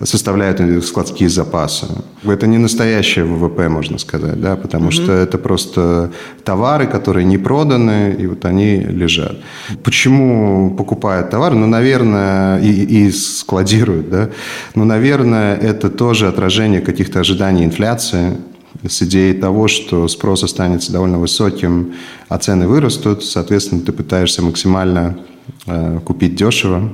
составляют 0.02 0.60
складские 0.84 1.28
запасы. 1.28 1.86
Это 2.24 2.46
не 2.46 2.58
настоящее 2.58 3.24
ВВП, 3.24 3.68
можно 3.68 3.98
сказать, 3.98 4.40
да, 4.40 4.56
потому 4.56 4.88
mm-hmm. 4.88 5.04
что 5.04 5.12
это 5.12 5.38
просто 5.38 6.10
товары, 6.42 6.86
которые 6.86 7.24
не 7.24 7.38
проданы, 7.38 8.14
и 8.18 8.26
вот 8.26 8.44
они 8.44 8.78
лежат. 8.78 9.36
Почему 9.84 10.74
покупают 10.76 11.30
товары? 11.30 11.54
Ну, 11.54 11.66
наверное, 11.66 12.60
и, 12.60 13.06
и 13.06 13.10
складируют, 13.12 14.10
да. 14.10 14.30
Ну, 14.74 14.84
наверное, 14.84 15.56
это 15.56 15.90
тоже 15.90 16.26
отражение 16.26 16.80
каких-то 16.80 17.20
ожиданий 17.20 17.64
инфляции, 17.64 18.36
с 18.86 19.00
идеей 19.02 19.34
того, 19.34 19.68
что 19.68 20.08
спрос 20.08 20.42
останется 20.42 20.92
довольно 20.92 21.18
высоким, 21.18 21.94
а 22.28 22.38
цены 22.38 22.66
вырастут, 22.66 23.22
соответственно, 23.24 23.82
ты 23.82 23.92
пытаешься 23.92 24.42
максимально 24.42 25.16
э, 25.66 26.00
купить 26.04 26.34
дешево 26.34 26.92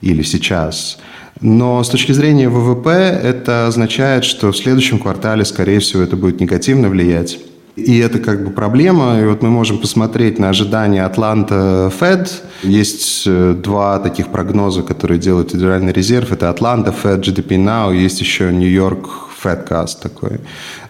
или 0.00 0.22
сейчас– 0.22 0.98
но 1.40 1.82
с 1.82 1.88
точки 1.88 2.12
зрения 2.12 2.48
ВВП 2.48 2.90
это 2.90 3.66
означает, 3.66 4.24
что 4.24 4.52
в 4.52 4.56
следующем 4.56 4.98
квартале, 4.98 5.44
скорее 5.44 5.80
всего, 5.80 6.02
это 6.02 6.16
будет 6.16 6.40
негативно 6.40 6.88
влиять. 6.88 7.38
И 7.76 7.98
это 7.98 8.18
как 8.18 8.44
бы 8.44 8.50
проблема. 8.50 9.20
И 9.20 9.24
вот 9.24 9.40
мы 9.42 9.50
можем 9.50 9.78
посмотреть 9.78 10.38
на 10.40 10.48
ожидания 10.48 11.04
Атланта 11.04 11.92
Фед. 12.00 12.42
Есть 12.64 13.22
э, 13.26 13.54
два 13.56 14.00
таких 14.00 14.28
прогноза, 14.28 14.82
которые 14.82 15.20
делает 15.20 15.52
Федеральный 15.52 15.92
резерв. 15.92 16.32
Это 16.32 16.50
Атланта 16.50 16.90
Фед, 16.90 17.20
GDP 17.20 17.56
Now. 17.56 17.94
Есть 17.96 18.20
еще 18.20 18.52
Нью-Йорк 18.52 19.27
Федкаст 19.42 20.02
такой. 20.02 20.40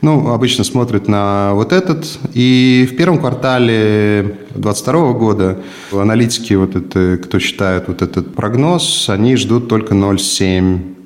Ну, 0.00 0.32
обычно 0.32 0.64
смотрят 0.64 1.08
на 1.08 1.52
вот 1.54 1.72
этот. 1.72 2.06
И 2.34 2.88
в 2.90 2.96
первом 2.96 3.18
квартале 3.18 4.38
2022 4.50 5.12
года 5.12 5.58
аналитики, 5.92 6.54
вот 6.54 6.76
это, 6.76 7.18
кто 7.22 7.38
считает 7.38 7.88
вот 7.88 8.02
этот 8.02 8.34
прогноз, 8.34 9.08
они 9.08 9.36
ждут 9.36 9.68
только 9.68 9.94
0,7 9.94 10.97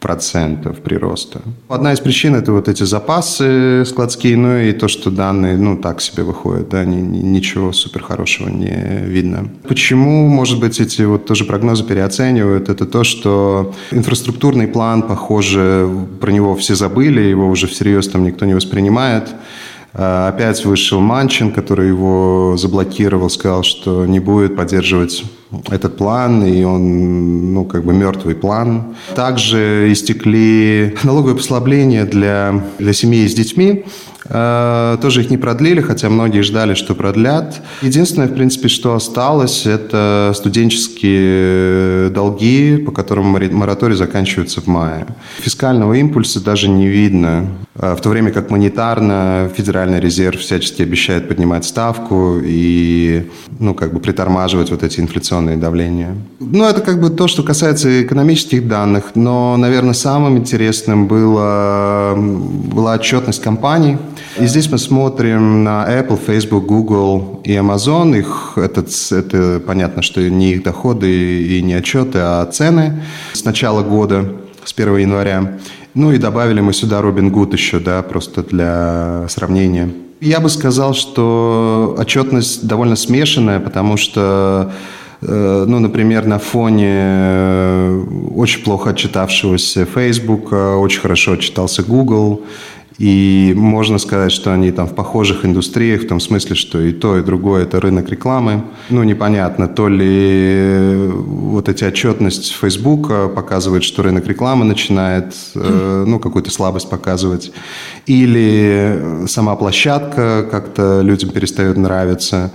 процентов 0.00 0.78
прироста. 0.80 1.40
Одна 1.68 1.92
из 1.92 2.00
причин– 2.00 2.34
это 2.36 2.52
вот 2.52 2.68
эти 2.68 2.84
запасы 2.84 3.84
складские, 3.84 4.36
ну 4.36 4.58
и 4.58 4.72
то, 4.72 4.88
что 4.88 5.10
данные, 5.10 5.56
ну, 5.56 5.76
так 5.76 6.00
себе 6.00 6.22
выходят, 6.22 6.68
да, 6.68 6.84
ни, 6.84 7.00
ничего 7.00 7.72
супер 7.72 8.02
хорошего 8.02 8.48
не 8.48 9.04
видно. 9.04 9.48
Почему, 9.66 10.28
может 10.28 10.60
быть, 10.60 10.80
эти 10.80 11.02
вот 11.02 11.26
тоже 11.26 11.44
прогнозы 11.44 11.84
переоценивают? 11.84 12.68
Это 12.68 12.86
то, 12.86 13.04
что 13.04 13.74
инфраструктурный 13.90 14.68
план, 14.68 15.02
похоже, 15.02 15.88
про 16.20 16.30
него 16.30 16.54
все 16.54 16.74
забыли, 16.74 17.20
его 17.20 17.48
уже 17.48 17.66
всерьез 17.66 18.08
там 18.08 18.24
никто 18.24 18.46
не 18.46 18.54
воспринимает. 18.54 19.28
А, 20.00 20.28
опять 20.28 20.64
вышел 20.64 21.00
Манчин, 21.00 21.50
который 21.50 21.88
его 21.88 22.54
заблокировал, 22.56 23.28
сказал, 23.30 23.64
что 23.64 24.06
не 24.06 24.20
будет 24.20 24.56
поддерживать 24.56 25.24
этот 25.70 25.96
план, 25.96 26.44
и 26.44 26.62
он, 26.62 27.52
ну, 27.52 27.64
как 27.64 27.84
бы 27.84 27.92
мертвый 27.92 28.36
план. 28.36 28.94
Также 29.16 29.92
истекли 29.92 30.96
налоговые 31.02 31.36
послабления 31.36 32.04
для, 32.04 32.64
для 32.78 32.92
семей 32.92 33.28
с 33.28 33.34
детьми. 33.34 33.84
Э, 34.30 34.98
тоже 35.00 35.22
их 35.22 35.30
не 35.30 35.38
продлили, 35.38 35.80
хотя 35.80 36.08
многие 36.08 36.42
ждали, 36.42 36.74
что 36.74 36.94
продлят. 36.94 37.60
Единственное, 37.82 38.28
в 38.28 38.34
принципе, 38.34 38.68
что 38.68 38.94
осталось, 38.94 39.66
это 39.66 40.32
студенческие 40.34 42.10
долги, 42.10 42.76
по 42.76 42.92
которым 42.92 43.26
мораторий 43.26 43.96
заканчивается 43.96 44.60
в 44.60 44.66
мае. 44.66 45.06
Фискального 45.38 45.94
импульса 45.94 46.44
даже 46.44 46.68
не 46.68 46.88
видно, 46.88 47.46
э, 47.74 47.94
в 47.94 48.00
то 48.00 48.10
время 48.10 48.30
как 48.30 48.50
монетарно 48.50 49.50
Федеральный 49.56 50.00
резерв 50.00 50.40
всячески 50.40 50.82
обещает 50.82 51.28
поднимать 51.28 51.64
ставку 51.64 52.38
и 52.42 53.26
ну, 53.58 53.74
как 53.74 53.94
бы 53.94 54.00
притормаживать 54.00 54.70
вот 54.70 54.82
эти 54.82 55.00
инфляционные 55.00 55.56
давления. 55.56 56.14
Ну, 56.40 56.64
это 56.64 56.80
как 56.82 57.00
бы 57.00 57.10
то, 57.10 57.28
что 57.28 57.42
касается 57.42 58.02
экономических 58.02 58.68
данных, 58.68 59.12
но, 59.14 59.56
наверное, 59.56 59.94
самым 59.94 60.36
интересным 60.36 61.06
было, 61.06 62.14
была 62.16 62.94
отчетность 62.94 63.40
компаний– 63.40 63.96
И 64.38 64.46
здесь 64.46 64.70
мы 64.70 64.78
смотрим 64.78 65.64
на 65.64 65.86
Apple, 65.88 66.18
Facebook, 66.24 66.64
Google 66.64 67.40
и 67.44 67.52
Amazon. 67.52 68.16
Их, 68.16 68.52
это, 68.56 68.84
это 69.10 69.60
понятно, 69.66 70.02
что 70.02 70.20
не 70.28 70.52
их 70.52 70.62
доходы 70.62 71.42
и 71.42 71.62
не 71.62 71.74
отчеты, 71.74 72.18
а 72.20 72.46
цены 72.46 73.02
с 73.32 73.44
начала 73.44 73.82
года, 73.82 74.32
с 74.64 74.72
1 74.72 74.96
января. 74.98 75.58
Ну 75.94 76.12
и 76.12 76.18
добавили 76.18 76.60
мы 76.60 76.72
сюда 76.72 77.02
Робин 77.02 77.30
Гуд 77.30 77.52
еще, 77.52 77.80
да, 77.80 78.02
просто 78.02 78.42
для 78.42 79.26
сравнения. 79.28 79.90
Я 80.20 80.40
бы 80.40 80.48
сказал, 80.48 80.94
что 80.94 81.96
отчетность 81.98 82.66
довольно 82.66 82.96
смешанная, 82.96 83.60
потому 83.60 83.96
что 83.96 84.72
э, 85.22 85.64
ну, 85.66 85.78
например, 85.78 86.26
на 86.26 86.38
фоне 86.38 86.92
э, 86.92 88.04
очень 88.34 88.62
плохо 88.62 88.90
отчитавшегося 88.90 89.86
Facebook, 89.86 90.52
очень 90.52 91.00
хорошо 91.00 91.32
отчитался 91.32 91.82
Google, 91.82 92.42
и 92.98 93.54
можно 93.56 93.98
сказать, 93.98 94.32
что 94.32 94.52
они 94.52 94.72
там 94.72 94.88
в 94.88 94.94
похожих 94.94 95.44
индустриях, 95.44 96.02
в 96.02 96.08
том 96.08 96.18
смысле, 96.18 96.56
что 96.56 96.80
и 96.80 96.92
то, 96.92 97.16
и 97.16 97.22
другое– 97.22 97.62
это 97.64 97.80
рынок 97.80 98.10
рекламы. 98.10 98.64
Ну, 98.90 99.04
непонятно, 99.04 99.68
то 99.68 99.88
ли 99.88 101.08
вот 101.08 101.68
эти 101.68 101.84
отчетность 101.84 102.52
Facebook 102.52 103.34
показывает, 103.34 103.84
что 103.84 104.02
рынок 104.02 104.26
рекламы 104.26 104.64
начинает, 104.64 105.32
э, 105.54 106.04
ну, 106.08 106.18
какую-то 106.18 106.50
слабость 106.50 106.90
показывать, 106.90 107.52
или 108.06 109.24
сама 109.28 109.54
площадка 109.54 110.46
как-то 110.50 111.00
людям 111.00 111.30
перестает 111.30 111.76
нравиться. 111.76 112.50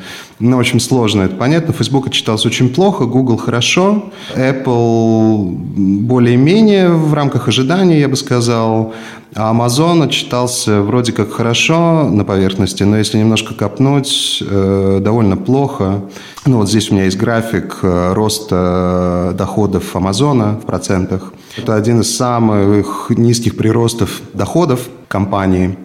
Ну, 0.45 0.57
очень 0.57 0.81
сложно 0.81 1.21
это 1.21 1.37
понятно. 1.37 1.73
Facebook 1.73 2.07
отчитался 2.07 2.49
очень 2.49 2.67
плохо, 2.67 3.05
Google 3.05 3.37
хорошо, 3.37 4.11
Apple 4.35 5.55
более-менее 6.01 6.89
в 6.89 7.13
рамках 7.13 7.47
ожидания, 7.47 8.01
я 8.01 8.09
бы 8.09 8.17
сказал. 8.17 8.93
А 9.35 9.53
Amazon 9.53 10.03
отчитался 10.03 10.81
вроде 10.81 11.13
как 11.13 11.31
хорошо 11.31 12.09
на 12.09 12.25
поверхности, 12.25 12.83
но 12.83 12.97
если 12.97 13.19
немножко 13.19 13.53
копнуть, 13.53 14.43
э, 14.45 14.99
довольно 15.01 15.37
плохо. 15.37 16.01
Ну 16.45 16.57
вот 16.57 16.67
здесь 16.67 16.91
у 16.91 16.95
меня 16.95 17.05
есть 17.05 17.17
график 17.17 17.77
э, 17.81 18.11
роста 18.11 19.33
доходов 19.37 19.95
Амазона 19.95 20.59
в 20.61 20.65
процентах. 20.65 21.31
Это 21.55 21.75
один 21.75 22.01
из 22.01 22.13
самых 22.13 23.05
низких 23.15 23.55
приростов 23.55 24.21
доходов 24.33 24.89
компании. 25.07 25.77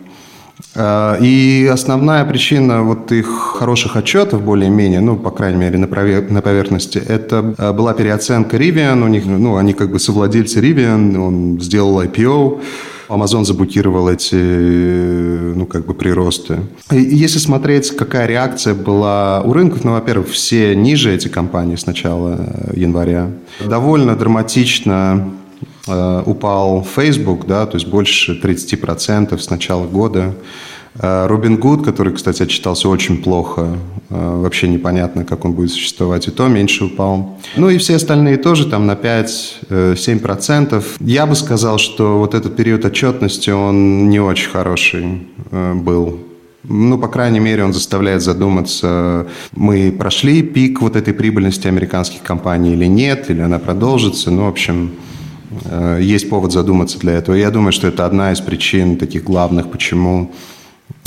Э, 0.75 1.17
и 1.21 1.69
основная 1.73 2.25
причина 2.25 2.83
вот 2.83 3.13
их 3.13 3.27
хороших 3.59 3.97
отчетов, 3.97 4.43
более-менее, 4.43 5.01
ну, 5.01 5.17
по 5.17 5.31
крайней 5.31 5.59
мере, 5.59 5.79
на, 5.79 5.87
поверхности, 5.87 6.99
это 6.99 7.43
была 7.77 7.95
переоценка 7.95 8.57
Rivian. 8.57 9.03
У 9.03 9.09
них, 9.09 9.27
ну, 9.27 9.57
они 9.57 9.73
как 9.73 9.91
бы 9.91 9.99
совладельцы 9.99 10.61
Rivian, 10.61 11.17
он 11.19 11.61
сделал 11.61 12.03
IPO, 12.03 12.61
Amazon 13.09 13.45
заблокировал 13.45 14.09
эти, 14.09 14.35
ну, 14.35 15.67
как 15.67 15.87
бы 15.87 15.95
приросты. 15.95 16.61
И 16.91 17.01
если 17.01 17.39
смотреть, 17.39 17.91
какая 17.91 18.27
реакция 18.27 18.75
была 18.75 19.41
у 19.43 19.53
рынков, 19.53 19.85
ну, 19.85 19.93
во-первых, 19.93 20.29
все 20.29 20.77
ниже 20.77 21.15
эти 21.15 21.29
компании 21.29 21.77
с 21.77 21.87
начала 21.87 22.37
э, 22.39 22.73
января. 22.79 23.31
Довольно 23.65 24.15
драматично 24.15 25.31
упал 25.87 26.85
Facebook, 26.85 27.47
да, 27.47 27.67
то 27.67 27.77
есть 27.77 27.87
больше 27.87 28.39
30% 28.43 29.39
с 29.39 29.51
начала 29.51 29.87
года. 29.87 30.35
Робин 31.01 31.59
Гуд, 31.59 31.85
который, 31.85 32.13
кстати, 32.13 32.43
отчитался 32.43 32.89
очень 32.89 33.23
плохо, 33.23 33.79
э, 34.11 34.41
вообще 34.43 34.69
непонятно, 34.69 35.25
как 35.25 35.45
он 35.45 35.53
будет 35.53 35.71
существовать, 35.71 36.27
и 36.27 36.31
то 36.33 36.49
меньше 36.49 36.87
упал. 36.87 37.39
Ну 37.57 37.71
и 37.71 37.79
все 37.79 37.97
остальные 37.97 38.39
тоже 38.39 38.67
там 38.67 38.87
на 38.87 38.97
5-7%. 38.97 40.75
Э, 40.75 40.83
Я 41.01 41.27
бы 41.27 41.37
сказал, 41.37 41.79
что 41.79 42.19
вот 42.19 42.35
этот 42.35 42.57
период 42.57 42.85
отчетности, 42.85 43.51
он 43.51 44.09
не 44.09 44.19
очень 44.19 44.51
хороший 44.51 45.29
э, 45.53 45.75
был. 45.75 46.19
Ну, 46.65 46.99
по 46.99 47.07
крайней 47.09 47.41
мере, 47.41 47.65
он 47.65 47.73
заставляет 47.73 48.21
задуматься, 48.23 49.29
мы 49.55 49.93
прошли 49.93 50.43
пик 50.43 50.83
вот 50.83 50.97
этой 50.97 51.15
прибыльности 51.15 51.69
американских 51.69 52.23
компаний 52.23 52.73
или 52.73 52.87
нет, 52.87 53.31
или 53.31 53.41
она 53.41 53.59
продолжится. 53.59 54.31
Ну, 54.33 54.47
в 54.47 54.49
общем, 54.49 54.91
есть 56.01 56.29
повод 56.29 56.53
задуматься 56.53 56.99
для 56.99 57.15
этого. 57.15 57.35
Я 57.35 57.51
думаю, 57.51 57.73
что 57.73 57.87
это 57.87 58.05
одна 58.05 58.33
из 58.33 58.41
причин 58.41 58.97
таких 58.97 59.25
главных, 59.25 59.71
почему 59.71 60.31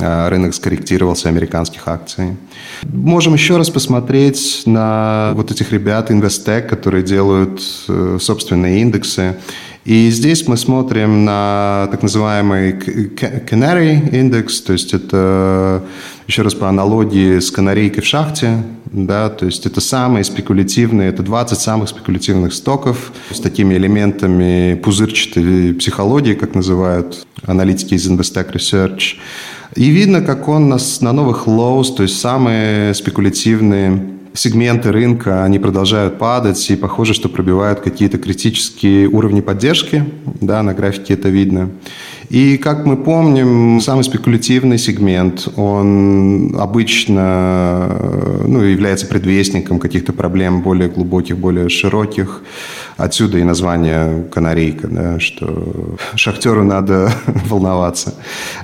Э, 0.01 0.29
рынок 0.29 0.55
скорректировался 0.55 1.29
американских 1.29 1.87
акций. 1.87 2.35
Можем 2.83 3.33
еще 3.33 3.57
раз 3.57 3.69
посмотреть 3.69 4.63
на 4.65 5.31
вот 5.35 5.51
этих 5.51 5.71
ребят 5.71 6.09
Investec, 6.09 6.63
которые 6.63 7.03
делают 7.03 7.61
э, 7.87 8.17
собственные 8.19 8.81
индексы. 8.81 9.37
И 9.83 10.11
здесь 10.11 10.47
мы 10.47 10.57
смотрим 10.57 11.25
на 11.25 11.87
так 11.89 12.03
называемый 12.03 12.73
Canary 12.73 14.15
индекс, 14.15 14.61
то 14.61 14.73
есть 14.73 14.93
это, 14.93 15.83
еще 16.27 16.43
раз 16.43 16.53
по 16.53 16.69
аналогии 16.69 17.39
с 17.39 17.49
канарейкой 17.49 18.03
в 18.03 18.05
шахте, 18.05 18.63
да, 18.85 19.29
то 19.29 19.47
есть 19.47 19.65
это 19.65 19.81
самые 19.81 20.23
спекулятивные, 20.23 21.09
это 21.09 21.23
20 21.23 21.59
самых 21.59 21.89
спекулятивных 21.89 22.53
стоков 22.53 23.11
с 23.31 23.39
такими 23.39 23.73
элементами 23.73 24.75
пузырчатой 24.75 25.73
психологии, 25.73 26.35
как 26.35 26.53
называют 26.53 27.25
аналитики 27.47 27.95
из 27.95 28.07
Investec 28.07 28.53
Research. 28.53 29.15
И 29.75 29.89
видно, 29.89 30.21
как 30.21 30.47
он 30.47 30.69
нас 30.69 31.01
на 31.01 31.11
новых 31.11 31.47
lows, 31.47 31.95
то 31.95 32.03
есть 32.03 32.19
самые 32.19 32.93
спекулятивные 32.93 34.20
сегменты 34.33 34.91
рынка, 34.91 35.43
они 35.43 35.59
продолжают 35.59 36.17
падать, 36.17 36.69
и 36.69 36.75
похоже, 36.75 37.13
что 37.13 37.29
пробивают 37.29 37.81
какие-то 37.81 38.17
критические 38.17 39.07
уровни 39.07 39.41
поддержки, 39.41 40.05
да, 40.39 40.63
на 40.63 40.73
графике 40.73 41.13
это 41.13 41.29
видно. 41.29 41.69
И, 42.31 42.57
как 42.57 42.85
мы 42.85 42.95
помним, 42.95 43.81
самый 43.81 44.05
спекулятивный 44.05 44.77
сегмент, 44.77 45.49
он 45.57 46.55
обычно 46.57 48.41
ну, 48.47 48.61
является 48.61 49.05
предвестником 49.05 49.79
каких-то 49.79 50.13
проблем 50.13 50.61
более 50.61 50.87
глубоких, 50.87 51.37
более 51.37 51.67
широких. 51.67 52.41
Отсюда 52.95 53.37
и 53.39 53.43
название 53.43 54.23
«канарейка», 54.31 54.87
да, 54.87 55.19
что 55.19 55.97
шахтеру 56.15 56.63
надо 56.63 57.11
волноваться. 57.49 58.13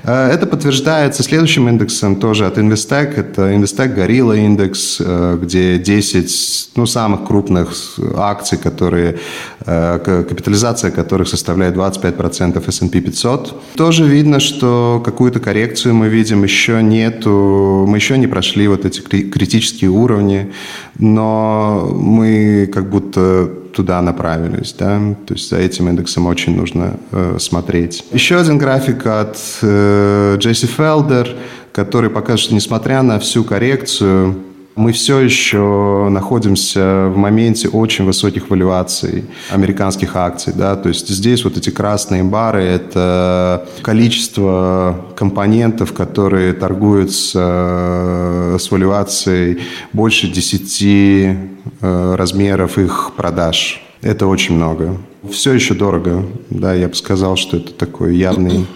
Э, 0.03 0.29
это 0.29 0.45
подтверждается 0.45 1.23
следующим 1.23 1.67
индексом 1.67 2.15
тоже 2.15 2.45
от 2.45 2.57
Investec. 2.57 3.15
Это 3.15 3.51
Investec 3.51 3.95
Gorilla 3.95 4.37
индекс, 4.37 5.01
э, 5.01 5.39
где 5.41 5.77
10 5.77 6.69
ну, 6.75 6.85
самых 6.85 7.25
крупных 7.25 7.73
акций, 8.15 8.57
которые, 8.57 9.17
э, 9.65 10.23
капитализация 10.29 10.91
которых 10.91 11.27
составляет 11.27 11.75
25% 11.75 12.69
S&P 12.69 13.01
500. 13.01 13.56
Тоже 13.75 14.05
видно, 14.05 14.39
что 14.39 15.01
какую-то 15.03 15.39
коррекцию 15.39 15.95
мы 15.95 16.07
видим, 16.07 16.43
еще 16.43 16.81
нету, 16.81 17.85
мы 17.87 17.97
еще 17.97 18.17
не 18.17 18.27
прошли 18.27 18.67
вот 18.67 18.85
эти 18.85 19.01
критические 19.01 19.91
уровни, 19.91 20.51
но 20.97 21.91
мы 21.93 22.69
как 22.73 22.89
будто 22.89 23.49
туда 23.73 24.01
направились, 24.01 24.73
да, 24.73 24.99
то 25.27 25.35
есть 25.35 25.49
за 25.49 25.57
этим 25.57 25.87
индексом 25.89 26.25
очень 26.25 26.55
нужно 26.55 26.97
э, 27.11 27.37
смотреть. 27.39 28.03
Еще 28.11 28.37
один 28.37 28.57
график 28.57 29.05
от 29.05 29.37
э, 29.61 30.35
Джесси 30.39 30.65
Фелдер, 30.65 31.35
который 31.73 32.09
покажет, 32.09 32.45
что 32.45 32.55
несмотря 32.55 33.03
на 33.03 33.19
всю 33.19 33.43
коррекцию, 33.43 34.35
мы 34.77 34.91
все 34.91 35.19
еще 35.19 36.07
находимся 36.09 37.07
в 37.07 37.17
моменте 37.17 37.67
очень 37.67 38.05
высоких 38.05 38.49
валюаций 38.49 39.25
американских 39.49 40.15
акций. 40.15 40.53
Да? 40.55 40.75
То 40.75 40.89
есть 40.89 41.09
здесь 41.09 41.43
вот 41.43 41.57
эти 41.57 41.71
красные 41.71 42.23
бары– 42.23 42.63
это 42.63 43.67
количество 43.81 45.05
компонентов, 45.15 45.93
которые 45.93 46.53
торгуются 46.53 47.39
э, 47.43 48.57
с 48.59 48.71
валюацией 48.71 49.63
больше 49.93 50.27
10 50.27 50.81
э, 50.81 52.15
размеров 52.15 52.77
их 52.77 53.13
продаж. 53.17 53.81
Это 54.01 54.27
очень 54.27 54.55
много. 54.55 54.97
Все 55.31 55.53
еще 55.53 55.73
дорого. 55.73 56.23
Да, 56.51 56.73
я 56.75 56.87
бы 56.87 56.93
сказал, 56.93 57.35
что 57.35 57.57
это 57.57 57.73
такой 57.73 58.15
явный, 58.15 58.67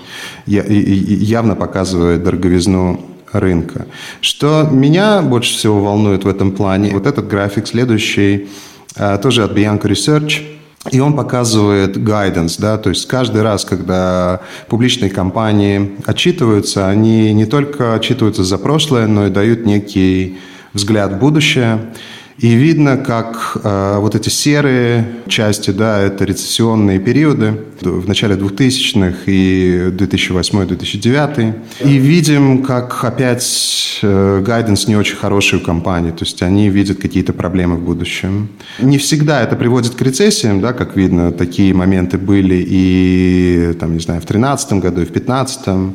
явно 0.48 1.56
показывает 1.56 2.24
дороговизну 2.24 3.00
рынка. 3.32 3.88
Что 4.22 4.68
меня 4.72 5.22
больше 5.22 5.54
всего 5.54 5.82
волнует 5.82 6.24
в 6.24 6.28
этом 6.28 6.52
плане, 6.52 6.92
вот 6.92 7.08
этот 7.08 7.28
график 7.28 7.68
следующий, 7.68 8.50
а, 8.96 9.18
тоже 9.18 9.44
от 9.44 9.52
Bianco 9.52 9.84
Research, 9.84 10.44
и 10.92 11.00
он 11.00 11.16
показывает 11.16 11.96
guidance, 11.98 12.56
да, 12.60 12.78
то 12.78 12.90
есть 12.90 13.08
каждый 13.08 13.44
раз, 13.44 13.66
когда 13.66 14.42
публичные 14.68 15.12
компании 15.12 15.92
отчитываются, 16.06 16.90
они 16.90 17.34
не 17.34 17.46
только 17.46 17.94
отчитываются 17.94 18.44
за 18.44 18.58
прошлое, 18.58 19.06
но 19.06 19.28
и 19.28 19.30
дают 19.30 19.66
некий 19.66 20.40
взгляд 20.74 21.14
в 21.14 21.20
будущее. 21.20 21.94
И 22.42 22.56
видно, 22.56 22.98
как 22.98 23.58
э, 23.64 23.98
вот 24.00 24.16
эти 24.16 24.30
серые 24.30 25.06
части, 25.28 25.70
да, 25.70 26.00
это 26.00 26.26
рецессионные 26.26 26.98
периоды 27.00 27.54
в 27.82 28.08
начале 28.08 28.36
2000-х 28.36 29.16
и 29.28 29.92
2008-2009. 29.92 31.54
И 31.86 31.98
видим, 31.98 32.64
как 32.64 33.04
опять 33.04 34.00
э, 34.02 34.44
гайденс 34.44 34.88
не 34.88 34.96
очень 34.96 35.18
хороший 35.18 35.60
у 35.60 35.62
компании, 35.62 36.10
то 36.10 36.24
есть 36.26 36.42
они 36.42 36.70
видят 36.70 37.00
какие-то 37.00 37.32
проблемы 37.32 37.76
в 37.76 37.82
будущем. 37.82 38.50
Не 38.80 38.98
всегда 38.98 39.42
это 39.44 39.56
приводит 39.56 39.94
к 39.94 40.02
рецессиям, 40.02 40.62
да, 40.62 40.74
как 40.74 40.96
видно, 40.96 41.32
такие 41.32 41.76
моменты 41.76 42.18
были 42.18 42.66
и, 42.68 43.76
там, 43.80 43.94
не 43.94 44.00
знаю, 44.00 44.20
в 44.20 44.26
2013 44.26 44.74
году, 44.74 45.02
и 45.02 45.06
в 45.06 45.12
2015 45.12 45.94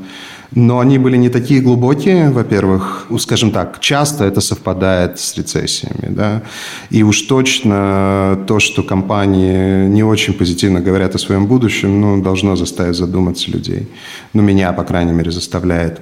но 0.56 0.80
они 0.80 0.98
были 0.98 1.18
не 1.18 1.28
такие 1.28 1.60
глубокие, 1.60 2.30
во-первых. 2.30 3.06
Скажем 3.18 3.50
так, 3.50 3.78
часто 3.80 4.24
это 4.24 4.40
совпадает 4.40 5.20
с 5.20 5.36
рецессиями. 5.36 6.08
Да? 6.08 6.42
И 6.88 7.02
уж 7.02 7.22
точно 7.22 8.38
то, 8.46 8.58
что 8.58 8.82
компании 8.82 9.86
не 9.86 10.02
очень 10.02 10.32
позитивно 10.32 10.80
говорят 10.80 11.14
о 11.14 11.18
своем 11.18 11.46
будущем, 11.46 12.00
ну, 12.00 12.22
должно 12.22 12.56
заставить 12.56 12.96
задуматься 12.96 13.50
людей. 13.50 13.86
Ну, 14.32 14.42
меня, 14.42 14.72
по 14.72 14.82
крайней 14.82 15.12
мере, 15.12 15.30
заставляет 15.30 16.00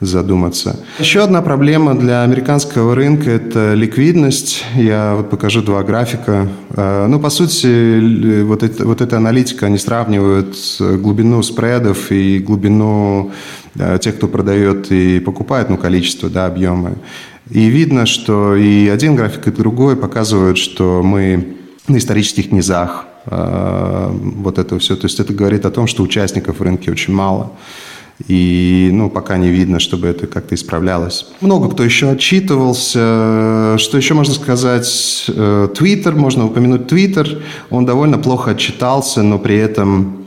задуматься. 0.00 0.78
Еще 1.00 1.22
одна 1.22 1.42
проблема 1.42 1.94
для 1.94 2.22
американского 2.22 2.94
рынка– 2.94 3.30
это 3.32 3.74
ликвидность. 3.74 4.64
Я 4.76 5.14
вот 5.16 5.30
покажу 5.30 5.62
два 5.62 5.82
графика. 5.82 6.48
Э, 6.70 7.06
ну, 7.08 7.18
по 7.18 7.30
сути, 7.30 8.42
вот, 8.42 8.62
это, 8.62 8.86
вот 8.86 9.00
эта 9.00 9.16
аналитика, 9.16 9.66
они 9.66 9.78
сравнивают 9.78 10.54
глубину 10.78 11.42
спредов 11.42 12.12
и 12.12 12.38
глубину 12.38 13.32
э, 13.78 13.98
тех, 14.00 14.16
кто 14.16 14.28
продает 14.28 14.90
и 14.92 15.20
покупает, 15.20 15.70
ну, 15.70 15.76
количество, 15.76 16.28
да, 16.28 16.46
объемы. 16.46 16.96
И 17.50 17.66
видно, 17.66 18.06
что 18.06 18.56
и 18.56 18.88
один 18.88 19.14
график, 19.14 19.46
и 19.46 19.50
другой 19.50 19.96
показывают, 19.96 20.58
что 20.58 21.02
мы 21.02 21.56
на 21.88 21.98
исторических 21.98 22.50
низах 22.52 23.06
э, 23.26 24.08
вот 24.10 24.58
это 24.58 24.78
все. 24.78 24.96
То 24.96 25.06
есть 25.06 25.20
это 25.20 25.32
говорит 25.32 25.64
о 25.64 25.70
том, 25.70 25.86
что 25.86 26.02
участников 26.02 26.58
в 26.58 26.62
рынке 26.62 26.90
очень 26.90 27.14
мало. 27.14 27.52
И 28.28 28.88
ну, 28.92 29.10
пока 29.10 29.36
не 29.36 29.48
видно, 29.48 29.78
чтобы 29.78 30.08
это 30.08 30.26
как-то 30.26 30.54
исправлялось. 30.54 31.26
Много 31.42 31.68
кто 31.68 31.84
еще 31.84 32.10
отчитывался. 32.10 33.76
Что 33.78 33.96
еще 33.98 34.14
можно 34.14 34.32
сказать? 34.32 35.30
Твиттер, 35.76 36.14
можно 36.14 36.46
упомянуть 36.46 36.88
Твиттер. 36.88 37.42
Он 37.68 37.84
довольно 37.84 38.16
плохо 38.16 38.52
отчитался, 38.52 39.22
но 39.22 39.38
при 39.38 39.56
этом 39.56 40.25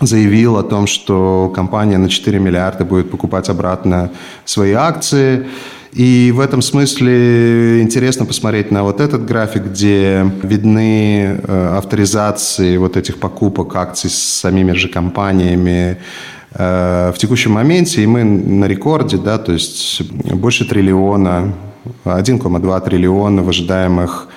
заявил 0.00 0.56
о 0.56 0.62
том, 0.62 0.86
что 0.86 1.52
компания 1.54 1.98
на 1.98 2.08
4 2.08 2.38
миллиарда 2.38 2.84
будет 2.84 3.10
покупать 3.10 3.48
обратно 3.48 4.10
свои 4.44 4.72
акции. 4.72 5.46
И 5.92 6.32
в 6.34 6.40
этом 6.40 6.60
смысле 6.60 7.80
интересно 7.80 8.26
посмотреть 8.26 8.72
на 8.72 8.82
вот 8.82 9.00
этот 9.00 9.24
график, 9.24 9.66
где 9.66 10.28
видны 10.42 11.38
э, 11.40 11.76
авторизации 11.76 12.76
вот 12.78 12.96
этих 12.96 13.18
покупок 13.20 13.76
акций 13.76 14.10
с 14.10 14.14
самими 14.14 14.72
же 14.72 14.88
компаниями, 14.88 15.98
Э, 16.56 17.12
в 17.12 17.18
текущем 17.18 17.52
моменте, 17.52 18.02
и 18.02 18.06
мы 18.06 18.22
на 18.22 18.66
рекорде, 18.66 19.16
да, 19.16 19.38
то 19.38 19.52
есть 19.52 20.02
больше 20.12 20.64
триллиона, 20.64 21.52
1,2 22.04 22.84
триллиона 22.84 23.42
в 23.42 23.48
ожидаемых 23.48 24.28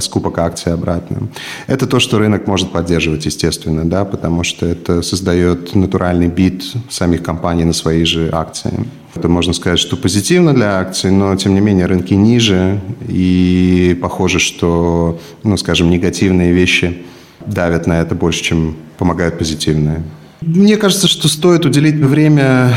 скупок 0.00 0.38
акций 0.38 0.72
обратно. 0.72 1.28
Это 1.66 1.86
то, 1.86 2.00
что 2.00 2.18
рынок 2.18 2.46
может 2.46 2.70
поддерживать, 2.70 3.26
естественно, 3.26 3.88
да, 3.88 4.04
потому 4.04 4.44
что 4.44 4.66
это 4.66 5.02
создает 5.02 5.74
натуральный 5.74 6.28
бит 6.28 6.64
самих 6.90 7.22
компаний 7.22 7.64
на 7.64 7.72
свои 7.72 8.04
же 8.04 8.30
акции. 8.32 8.86
Это 9.14 9.28
можно 9.28 9.52
сказать, 9.52 9.78
что 9.78 9.96
позитивно 9.96 10.54
для 10.54 10.80
акций, 10.80 11.10
но 11.10 11.36
тем 11.36 11.54
не 11.54 11.60
менее 11.60 11.86
рынки 11.86 12.14
ниже, 12.14 12.80
и 13.08 13.98
похоже, 14.00 14.38
что, 14.38 15.20
ну, 15.42 15.56
скажем, 15.56 15.90
негативные 15.90 16.52
вещи 16.52 17.02
давят 17.46 17.86
на 17.86 18.00
это 18.00 18.14
больше, 18.14 18.42
чем 18.42 18.76
помогают 18.98 19.38
позитивные. 19.38 20.02
Мне 20.44 20.76
кажется, 20.76 21.06
что 21.06 21.28
стоит 21.28 21.64
уделить 21.64 21.94
время 21.94 22.74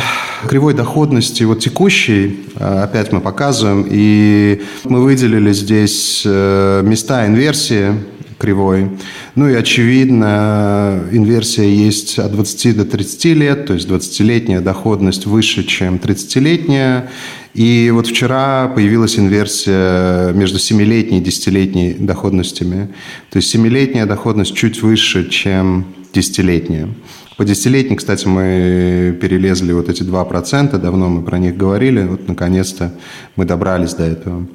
кривой 0.48 0.76
доходности 0.76 1.44
вот 1.44 1.60
текущей, 1.60 2.42
а, 2.56 2.84
опять 2.84 3.12
мы 3.12 3.22
показываем, 3.22 3.88
и 3.90 4.62
мы 4.84 5.04
выделили 5.04 5.52
здесь 5.52 6.22
э, 6.26 6.84
места 6.84 7.26
инверсии 7.26 7.94
кривой. 8.38 8.92
Ну 9.34 9.50
и, 9.50 9.56
очевидно, 9.56 11.06
инверсия 11.12 11.66
есть 11.66 12.20
от 12.20 12.34
20 12.34 12.78
до 12.78 12.86
30 12.86 13.26
лет, 13.36 13.66
то 13.66 13.74
есть 13.74 13.88
20-летняя 13.88 14.62
доходность 14.62 15.26
выше, 15.26 15.64
чем 15.64 15.96
30-летняя. 15.96 17.10
И 17.56 17.90
вот 17.92 18.06
вчера 18.06 18.68
появилась 18.68 19.18
инверсия 19.18 20.34
между 20.34 20.60
7-летней 20.60 21.20
и 21.20 21.24
10-летней 21.24 21.96
доходностями. 21.98 22.90
То 23.32 23.38
есть 23.38 23.56
7-летняя 23.56 24.06
доходность 24.06 24.54
чуть 24.54 24.84
выше, 24.84 25.28
чем 25.30 25.86
10-летняя. 26.14 26.90
По 27.38 27.44
десятилетней, 27.44 27.98
кстати, 27.98 28.28
мы 28.28 29.18
перелезли 29.22 29.74
вот 29.74 29.90
эти 29.90 30.04
2%, 30.04 30.78
давно 30.78 31.10
мы 31.10 31.22
про 31.22 31.38
них 31.38 31.58
говорили, 31.58 32.04
вот 32.04 32.28
наконец-то 32.30 32.94
мы 33.36 33.46
добрались 33.46 33.94
до 33.94 34.04
этого. 34.04 34.48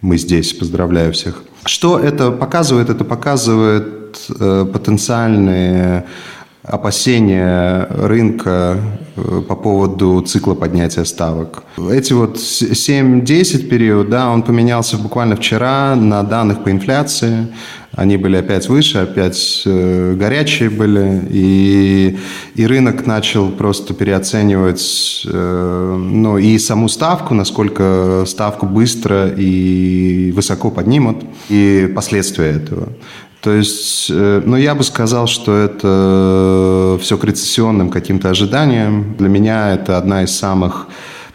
Мы 0.00 0.16
здесь, 0.16 0.52
поздравляю 0.52 1.12
всех. 1.12 1.42
Что 1.64 1.98
это 1.98 2.30
показывает? 2.30 2.88
Это 2.88 3.04
показывает 3.04 4.18
э, 4.38 4.66
потенциальные 4.72 6.06
опасения 6.62 7.86
рынка 7.90 8.78
э, 9.16 9.42
по 9.48 9.56
поводу 9.56 10.20
цикла 10.22 10.54
поднятия 10.54 11.04
ставок. 11.04 11.64
Эти 11.90 12.12
вот 12.12 12.36
7-10 12.36 13.68
период, 13.68 14.08
да, 14.08 14.30
он 14.30 14.42
поменялся 14.42 14.96
буквально 14.98 15.36
вчера 15.36 15.96
на 15.96 16.22
данных 16.22 16.62
по 16.62 16.70
инфляции. 16.70 17.48
Они 17.92 18.16
были 18.16 18.36
опять 18.36 18.68
выше, 18.68 18.98
опять 18.98 19.62
э, 19.66 20.14
горячие 20.14 20.70
были, 20.70 21.22
и, 21.28 22.18
и 22.54 22.66
рынок 22.66 23.04
начал 23.04 23.50
просто 23.50 23.94
переоценивать 23.94 25.22
э, 25.26 25.96
ну, 25.98 26.38
и 26.38 26.56
саму 26.58 26.88
ставку, 26.88 27.34
насколько 27.34 28.24
ставку 28.26 28.66
быстро 28.66 29.28
и 29.28 30.32
высоко 30.36 30.70
поднимут, 30.70 31.24
и 31.48 31.92
последствия 31.92 32.50
этого. 32.50 32.90
То 33.40 33.52
есть, 33.52 34.08
э, 34.08 34.42
ну, 34.44 34.56
я 34.56 34.76
бы 34.76 34.84
сказал, 34.84 35.26
что 35.26 35.56
это 35.56 36.96
все 37.02 37.16
к 37.16 37.24
рецессионным 37.24 37.90
каким-то 37.90 38.30
ожиданиям. 38.30 39.16
Для 39.18 39.28
меня 39.28 39.74
это 39.74 39.98
одна 39.98 40.22
из 40.22 40.30
самых 40.30 40.86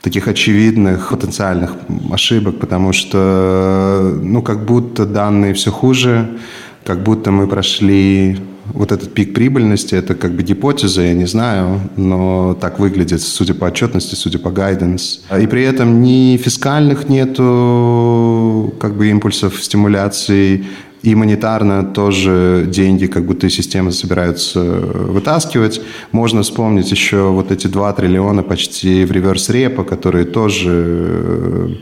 таких 0.05 0.27
очевидных 0.27 1.09
потенциальных 1.09 1.71
ошибок, 2.11 2.59
потому 2.59 2.93
что, 2.93 4.15
ну, 4.21 4.43
как 4.43 4.63
будто 4.63 5.03
данные 5.03 5.55
все 5.55 5.71
хуже, 5.71 6.37
как 6.85 7.01
будто 7.01 7.31
мы 7.31 7.47
прошли 7.47 8.37
вот 8.65 8.91
этот 8.91 9.15
пик 9.15 9.33
прибыльности, 9.33 9.95
это 9.95 10.13
как 10.13 10.33
бы 10.33 10.43
гипотеза, 10.43 11.01
я 11.01 11.13
не 11.13 11.25
знаю, 11.25 11.79
но 11.97 12.55
так 12.61 12.77
выглядит, 12.79 13.21
судя 13.21 13.55
по 13.55 13.65
отчетности, 13.65 14.13
судя 14.13 14.37
по 14.37 14.51
гайденс. 14.51 15.21
И 15.41 15.47
при 15.47 15.63
этом 15.63 16.03
ни 16.03 16.37
фискальных 16.37 17.09
нету 17.09 18.75
как 18.79 18.95
бы 18.95 19.09
импульсов 19.09 19.63
стимуляции, 19.63 20.65
и 21.05 21.13
монетарно 21.13 21.83
тоже 21.83 22.65
деньги 22.67 23.05
как 23.05 23.25
будто 23.25 23.45
из 23.45 23.53
системы 23.53 23.91
собираются 23.91 24.59
вытаскивать. 24.59 25.79
Можно 26.11 26.41
вспомнить 26.41 26.89
еще 26.89 27.29
вот 27.29 27.51
эти 27.51 27.67
2 27.67 27.93
триллиона 27.93 28.41
почти 28.41 29.05
в 29.05 29.11
реверс-репо, 29.11 29.83
которые 29.83 30.25
тоже 30.25 31.79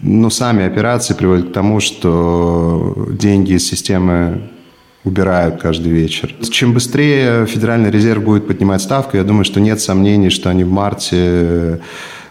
ну, 0.00 0.30
сами 0.30 0.64
операции 0.64 1.14
приводят 1.14 1.48
к 1.48 1.52
тому, 1.52 1.80
что 1.80 3.08
деньги 3.10 3.54
из 3.54 3.68
системы 3.68 4.42
убирают 5.02 5.60
каждый 5.60 5.90
вечер. 5.90 6.32
Чем 6.48 6.72
быстрее 6.72 7.46
Федеральный 7.46 7.90
резерв 7.90 8.22
будет 8.22 8.46
поднимать 8.46 8.80
ставку, 8.80 9.16
я 9.16 9.24
думаю, 9.24 9.44
что 9.44 9.58
нет 9.58 9.80
сомнений, 9.80 10.30
что 10.30 10.50
они 10.50 10.62
в 10.62 10.70
марте 10.70 11.80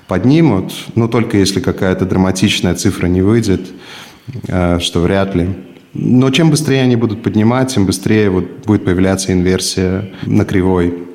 поднимут, 0.08 0.72
но 0.96 1.10
только 1.10 1.38
если 1.38 1.60
какая-то 1.60 2.06
драматичная 2.06 2.76
цифра 2.76 3.08
не 3.08 3.22
выйдет, 3.22 3.68
э, 4.48 4.80
что 4.80 5.02
вряд 5.02 5.36
ли. 5.36 5.50
Но 5.94 6.30
чем 6.30 6.50
быстрее 6.50 6.82
они 6.82 6.96
будут 6.96 7.22
поднимать, 7.22 7.74
тем 7.74 7.86
быстрее 7.86 8.30
вот 8.30 8.46
будет 8.66 8.86
появляться 8.86 9.34
инверсия 9.34 10.10
на 10.26 10.46
кривой. 10.46 11.08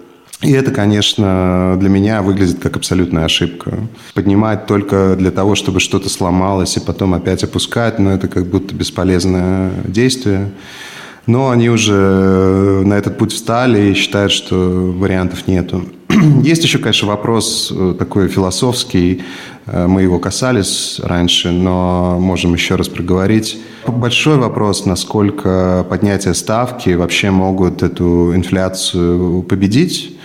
И 0.42 0.52
это, 0.52 0.70
конечно, 0.70 1.76
для 1.80 1.88
меня 1.88 2.20
выглядит 2.20 2.58
как 2.60 2.76
абсолютная 2.76 3.24
ошибка. 3.24 3.78
Поднимать 4.12 4.66
только 4.66 5.16
для 5.16 5.30
того, 5.30 5.54
чтобы 5.54 5.80
что-то 5.80 6.10
сломалось 6.10 6.76
и 6.76 6.80
потом 6.80 7.14
опять 7.14 7.42
опускать, 7.42 7.98
но 7.98 8.10
ну, 8.10 8.16
это 8.16 8.28
как 8.28 8.46
будто 8.46 8.74
бесполезное 8.74 9.70
действие. 9.86 10.50
Но 11.26 11.50
они 11.50 11.70
уже 11.70 12.82
на 12.84 12.94
этот 12.94 13.18
путь 13.18 13.32
встали 13.32 13.90
и 13.90 13.94
считают, 13.94 14.30
что 14.30 14.94
вариантов 14.96 15.46
нету. 15.48 15.86
Есть 16.42 16.62
еще, 16.62 16.78
конечно, 16.78 17.08
вопрос 17.08 17.72
э, 17.74 17.94
такой 17.98 18.28
философский. 18.28 19.24
Э, 19.66 19.86
мы 19.86 20.02
его 20.02 20.18
касались 20.18 21.00
раньше, 21.02 21.50
но 21.50 22.18
можем 22.20 22.54
еще 22.54 22.76
раз 22.76 22.88
проговорить. 22.88 23.58
Большой 23.86 24.36
вопрос, 24.36 24.86
насколько 24.86 25.86
поднятие 25.88 26.34
ставки 26.34 26.90
вообще 26.90 27.30
могут 27.30 27.82
эту 27.82 28.34
инфляцию 28.34 29.42
победить 29.42 30.16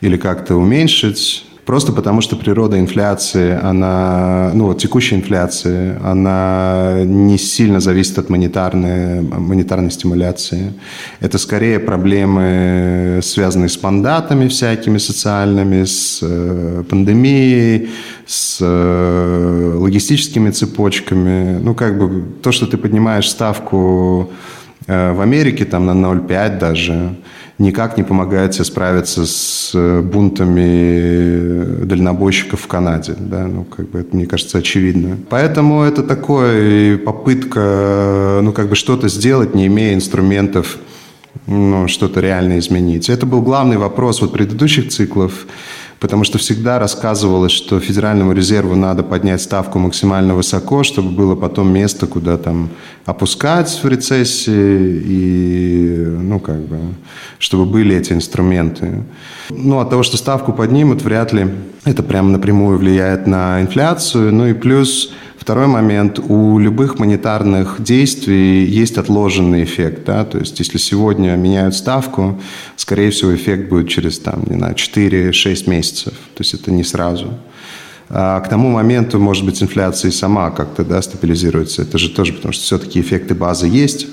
или 0.00 0.16
как-то 0.16 0.56
уменьшить. 0.56 1.44
Просто 1.66 1.92
потому, 1.92 2.20
что 2.20 2.36
природа 2.36 2.78
инфляции, 2.78 3.58
она, 3.60 4.52
ну 4.54 4.66
вот 4.66 4.78
текущая 4.78 5.16
инфляция, 5.16 6.00
она 6.00 7.00
не 7.04 7.38
сильно 7.38 7.80
зависит 7.80 8.18
от 8.18 8.30
монетарной, 8.30 9.22
монетарной 9.22 9.90
стимуляции. 9.90 10.74
Это 11.18 11.38
скорее 11.38 11.80
проблемы, 11.80 13.18
связанные 13.20 13.68
с 13.68 13.82
мандатами 13.82 14.46
всякими 14.46 14.98
социальными, 14.98 15.82
с 15.82 16.20
э, 16.22 16.84
пандемией, 16.88 17.88
с 18.26 18.58
э, 18.60 19.74
логистическими 19.76 20.50
цепочками. 20.50 21.58
Ну, 21.58 21.74
как 21.74 21.98
бы 21.98 22.22
то, 22.44 22.52
что 22.52 22.66
ты 22.68 22.76
поднимаешь 22.76 23.28
ставку 23.28 24.30
э, 24.86 25.12
в 25.12 25.20
Америке 25.20 25.64
там 25.64 25.86
на 25.86 25.94
0,5 25.94 26.58
даже, 26.60 27.16
никак 27.58 27.96
не 27.96 28.02
помогает 28.02 28.54
себе 28.54 28.64
справиться 28.64 29.26
с 29.26 29.72
э, 29.74 30.00
бунтами 30.02 31.84
дальнобойщиков 31.84 32.60
в 32.60 32.66
Канаде. 32.66 33.14
Да? 33.18 33.46
Ну, 33.46 33.64
как 33.64 33.88
бы 33.88 34.00
это, 34.00 34.14
мне 34.14 34.26
кажется, 34.26 34.58
очевидно. 34.58 35.16
Поэтому 35.30 35.82
это 35.82 36.02
такое 36.02 36.98
попытка 36.98 38.40
ну, 38.42 38.52
как 38.52 38.68
бы 38.68 38.74
что-то 38.74 39.08
сделать, 39.08 39.54
не 39.54 39.66
имея 39.66 39.94
инструментов 39.94 40.78
ну, 41.46 41.88
что-то 41.88 42.20
реально 42.20 42.58
изменить. 42.58 43.08
Это 43.08 43.26
был 43.26 43.42
главный 43.42 43.76
вопрос 43.76 44.20
вот 44.20 44.32
предыдущих 44.32 44.88
циклов 44.88 45.46
потому 46.00 46.24
что 46.24 46.38
всегда 46.38 46.78
рассказывалось, 46.78 47.52
что 47.52 47.80
Федеральному 47.80 48.32
резерву 48.32 48.74
надо 48.74 49.02
поднять 49.02 49.40
ставку 49.42 49.78
максимально 49.78 50.34
высоко, 50.34 50.82
чтобы 50.82 51.10
было 51.10 51.34
потом 51.34 51.72
место, 51.72 52.06
куда 52.06 52.36
там 52.36 52.70
опускать 53.04 53.80
в 53.82 53.88
рецессии, 53.88 55.02
и, 55.04 56.04
ну, 56.20 56.40
как 56.40 56.60
бы, 56.60 56.78
чтобы 57.38 57.64
были 57.64 57.96
эти 57.96 58.12
инструменты. 58.12 59.02
Ну, 59.50 59.78
от 59.78 59.90
того, 59.90 60.02
что 60.02 60.16
ставку 60.16 60.52
поднимут, 60.52 61.02
вряд 61.02 61.32
ли 61.32 61.48
это 61.84 62.02
прямо 62.02 62.30
напрямую 62.30 62.78
влияет 62.78 63.26
на 63.26 63.62
инфляцию. 63.62 64.32
Ну 64.34 64.46
и 64.48 64.52
плюс 64.52 65.12
Второй 65.46 65.68
момент. 65.68 66.18
У 66.18 66.58
любых 66.58 66.98
монетарных 66.98 67.76
действий 67.78 68.64
есть 68.64 68.98
отложенный 68.98 69.62
эффект. 69.62 70.02
Да? 70.04 70.24
То 70.24 70.38
есть, 70.38 70.58
если 70.58 70.76
сегодня 70.76 71.36
меняют 71.36 71.76
ставку, 71.76 72.40
скорее 72.74 73.12
всего, 73.12 73.32
эффект 73.32 73.68
будет 73.68 73.88
через 73.88 74.18
там, 74.18 74.42
не 74.50 74.56
знаю, 74.56 74.74
4-6 74.74 75.70
месяцев. 75.70 76.14
То 76.34 76.40
есть, 76.40 76.54
это 76.54 76.72
не 76.72 76.82
сразу. 76.82 77.34
А 78.08 78.40
к 78.40 78.48
тому 78.48 78.70
моменту, 78.70 79.20
может 79.20 79.44
быть, 79.44 79.62
инфляция 79.62 80.10
сама 80.10 80.50
как-то 80.50 80.84
да, 80.84 81.00
стабилизируется. 81.00 81.82
Это 81.82 81.96
же 81.96 82.10
тоже 82.10 82.32
потому, 82.32 82.50
что 82.50 82.64
все-таки 82.64 83.00
эффекты 83.00 83.36
базы 83.36 83.68
есть. 83.68 84.08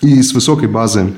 И 0.00 0.22
с 0.22 0.32
высокой 0.32 0.68
базы 0.68 1.12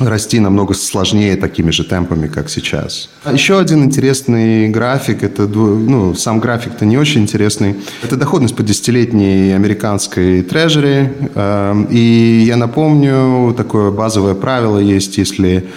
расти 0.00 0.40
намного 0.40 0.74
сложнее 0.74 1.36
такими 1.36 1.70
же 1.70 1.84
темпами, 1.84 2.26
как 2.26 2.48
сейчас. 2.48 3.08
Еще 3.30 3.58
один 3.58 3.84
интересный 3.84 4.68
график, 4.68 5.22
это, 5.22 5.46
ну, 5.46 6.14
сам 6.14 6.40
график-то 6.40 6.86
не 6.86 6.96
очень 6.98 7.22
интересный, 7.22 7.76
это 8.02 8.16
доходность 8.16 8.56
по 8.56 8.62
десятилетней 8.62 9.54
американской 9.54 10.42
трежери. 10.42 11.12
Эм, 11.34 11.84
и 11.90 12.44
я 12.46 12.56
напомню, 12.56 13.54
такое 13.56 13.90
базовое 13.90 14.34
правило 14.34 14.78
есть, 14.78 15.18
если 15.18 15.68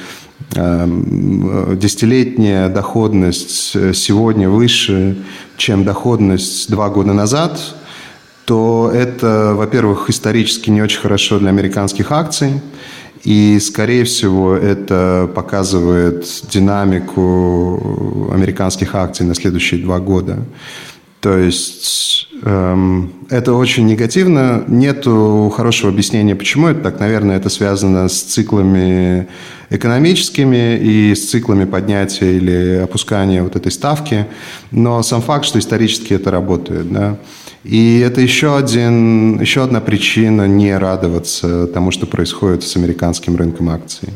эм, 0.55 1.77
десятилетняя 1.77 2.69
доходность 2.69 3.75
сегодня 3.95 4.49
выше, 4.49 5.17
чем 5.57 5.83
доходность 5.83 6.69
два 6.69 6.89
года 6.89 7.13
назад, 7.13 7.59
то 8.45 8.91
это, 8.93 9.53
во-первых, 9.55 10.09
исторически 10.09 10.69
не 10.69 10.81
очень 10.81 10.99
хорошо 10.99 11.39
для 11.39 11.49
американских 11.49 12.11
акций, 12.11 12.61
и, 13.23 13.59
скорее 13.59 14.03
всего, 14.03 14.53
это 14.53 15.29
показывает 15.33 16.25
динамику 16.51 18.31
американских 18.33 18.95
акций 18.95 19.25
на 19.25 19.33
следующие 19.33 19.81
два 19.81 19.99
года. 19.99 20.39
То 21.21 21.37
есть 21.37 22.27
эм, 22.41 23.13
это 23.29 23.53
очень 23.53 23.85
негативно. 23.85 24.65
Нету 24.67 25.53
хорошего 25.55 25.89
объяснения, 25.89 26.35
почему 26.35 26.67
это 26.67 26.81
так. 26.81 26.99
Наверное, 26.99 27.37
это 27.37 27.47
связано 27.47 28.09
с 28.09 28.21
циклами 28.21 29.29
экономическими 29.69 30.77
и 30.77 31.15
с 31.15 31.29
циклами 31.29 31.63
поднятия 31.63 32.35
или 32.35 32.81
опускания 32.83 33.41
вот 33.41 33.55
этой 33.55 33.71
ставки. 33.71 34.25
Но 34.71 35.01
сам 35.01 35.21
факт, 35.21 35.45
что 35.45 35.59
исторически 35.59 36.13
это 36.13 36.29
работает, 36.29 36.91
да. 36.91 37.17
И 37.63 37.99
это 37.99 38.19
еще, 38.19 38.57
один, 38.57 39.39
еще 39.39 39.63
одна 39.63 39.79
причина 39.79 40.47
не 40.47 40.77
радоваться 40.77 41.67
тому, 41.67 41.91
что 41.91 42.05
происходит 42.05 42.63
с 42.63 42.75
американским 42.75 43.35
рынком 43.35 43.69
акций. 43.69 44.09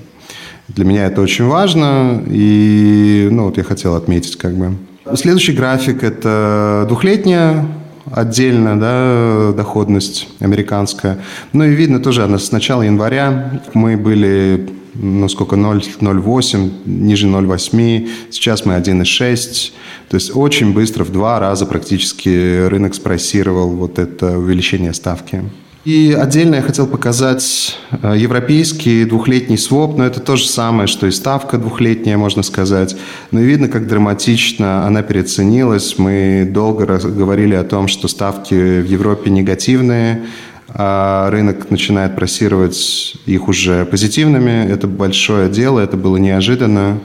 Для 0.68 0.84
меня 0.84 1.06
это 1.06 1.22
очень 1.22 1.46
важно, 1.46 2.22
и 2.28 3.30
ну, 3.32 3.46
вот 3.46 3.58
я 3.58 3.64
хотел 3.64 3.96
отметить 3.96 4.36
как 4.36 4.54
бы. 4.56 4.76
Следующий 5.16 5.54
график– 5.54 6.02
это 6.04 6.86
двухлетняя 6.90 7.66
отдельно, 8.12 8.80
да, 8.80 9.54
доходность 9.54 10.28
американская. 10.40 11.20
Ну 11.54 11.64
и 11.64 11.70
видно 11.70 12.00
тоже, 12.00 12.28
с 12.38 12.52
начала 12.52 12.82
января 12.84 13.62
мы 13.74 13.98
были 13.98 14.70
ну 15.00 15.30
сколько, 15.30 15.56
0,08, 15.56 16.72
ниже 16.86 17.28
0,8, 17.28 18.10
сейчас 18.32 18.66
мы 18.66 18.74
1,6. 18.74 19.72
То 20.10 20.16
есть 20.16 20.36
очень 20.36 20.74
быстро, 20.74 21.04
в 21.04 21.12
два 21.12 21.40
раза 21.40 21.66
практически 21.66 22.68
рынок 22.68 22.96
спросировал 22.96 23.70
вот 23.70 24.00
это 24.00 24.38
увеличение 24.38 24.94
ставки. 24.94 25.44
И 25.88 26.12
отдельно 26.12 26.56
я 26.56 26.62
хотел 26.62 26.86
показать 26.86 27.78
э, 28.04 28.16
европейский 28.18 29.06
двухлетний 29.06 29.58
своп, 29.58 29.98
но 29.98 30.06
это 30.06 30.20
то 30.20 30.36
же 30.36 30.46
самое, 30.46 30.86
что 30.86 31.08
и 31.08 31.12
ставка 31.12 31.58
двухлетняя, 31.58 32.18
можно 32.18 32.44
сказать. 32.44 32.98
Но 33.32 33.40
видно, 33.40 33.70
как 33.70 33.88
драматично 33.88 34.86
она 34.86 35.02
переоценилась. 35.02 35.98
Мы 35.98 36.46
долго 36.52 37.00
говорили 37.00 37.56
о 37.56 37.64
том, 37.64 37.88
что 37.88 38.10
ставки 38.10 38.82
в 38.82 38.86
Европе 38.86 39.30
негативные, 39.30 40.26
а 40.68 41.30
рынок 41.30 41.72
начинает 41.72 42.18
просировать 42.18 43.16
их 43.26 43.48
уже 43.48 43.86
позитивными. 43.86 44.70
Это 44.70 44.88
большое 44.88 45.50
дело, 45.50 45.80
это 45.80 45.96
было 45.96 46.18
неожиданно. 46.18 47.00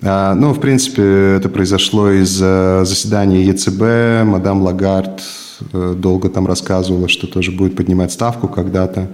А, 0.00 0.34
ну, 0.34 0.54
в 0.54 0.60
принципе, 0.60 1.34
это 1.36 1.50
произошло 1.50 2.10
из-за 2.10 2.80
заседания 2.86 3.44
ЕЦБ. 3.44 4.24
Мадам 4.24 4.62
Лагард 4.62 5.20
долго 5.70 6.28
там 6.28 6.46
рассказывала, 6.46 7.08
что 7.08 7.26
тоже 7.26 7.52
будет 7.52 7.76
поднимать 7.76 8.12
ставку 8.12 8.48
когда-то. 8.48 9.08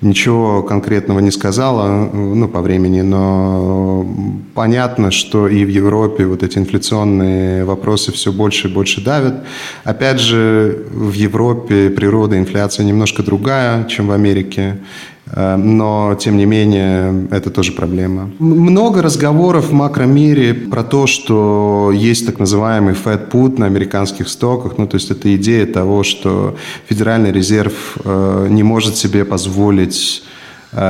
Ничего 0.00 0.62
конкретного 0.62 1.20
не 1.20 1.30
сказала, 1.30 2.10
ну, 2.12 2.48
по 2.48 2.60
времени, 2.60 3.02
но 3.02 4.06
понятно, 4.54 5.10
что 5.10 5.48
и 5.48 5.64
в 5.64 5.68
Европе 5.68 6.26
вот 6.26 6.42
эти 6.42 6.58
инфляционные 6.58 7.64
вопросы 7.64 8.12
все 8.12 8.32
больше 8.32 8.68
и 8.68 8.72
больше 8.72 9.02
давят. 9.02 9.44
Опять 9.84 10.20
же, 10.20 10.86
в 10.90 11.12
Европе 11.12 11.90
природа 11.90 12.38
инфляции 12.38 12.84
немножко 12.84 13.22
другая, 13.22 13.84
чем 13.84 14.08
в 14.08 14.12
Америке. 14.12 14.78
Э, 15.26 15.56
но, 15.56 16.16
тем 16.18 16.36
не 16.36 16.46
менее, 16.46 17.28
это 17.30 17.50
тоже 17.50 17.72
проблема. 17.72 18.30
Много 18.38 19.02
разговоров 19.02 19.68
в 19.68 19.72
макромире 19.72 20.54
про 20.54 20.82
то, 20.82 21.06
что 21.06 21.90
есть 21.94 22.26
так 22.26 22.38
называемый 22.38 22.94
Fed 22.94 23.30
put 23.30 23.58
на 23.58 23.66
американских 23.66 24.28
стоках. 24.28 24.78
Ну, 24.78 24.86
то 24.86 24.96
есть 24.96 25.10
это 25.10 25.34
идея 25.36 25.66
того, 25.66 26.02
что 26.02 26.56
Федеральный 26.88 27.32
резерв 27.32 27.96
э, 28.04 28.46
не 28.50 28.62
может 28.62 28.96
себе 28.96 29.24
позволить 29.24 30.22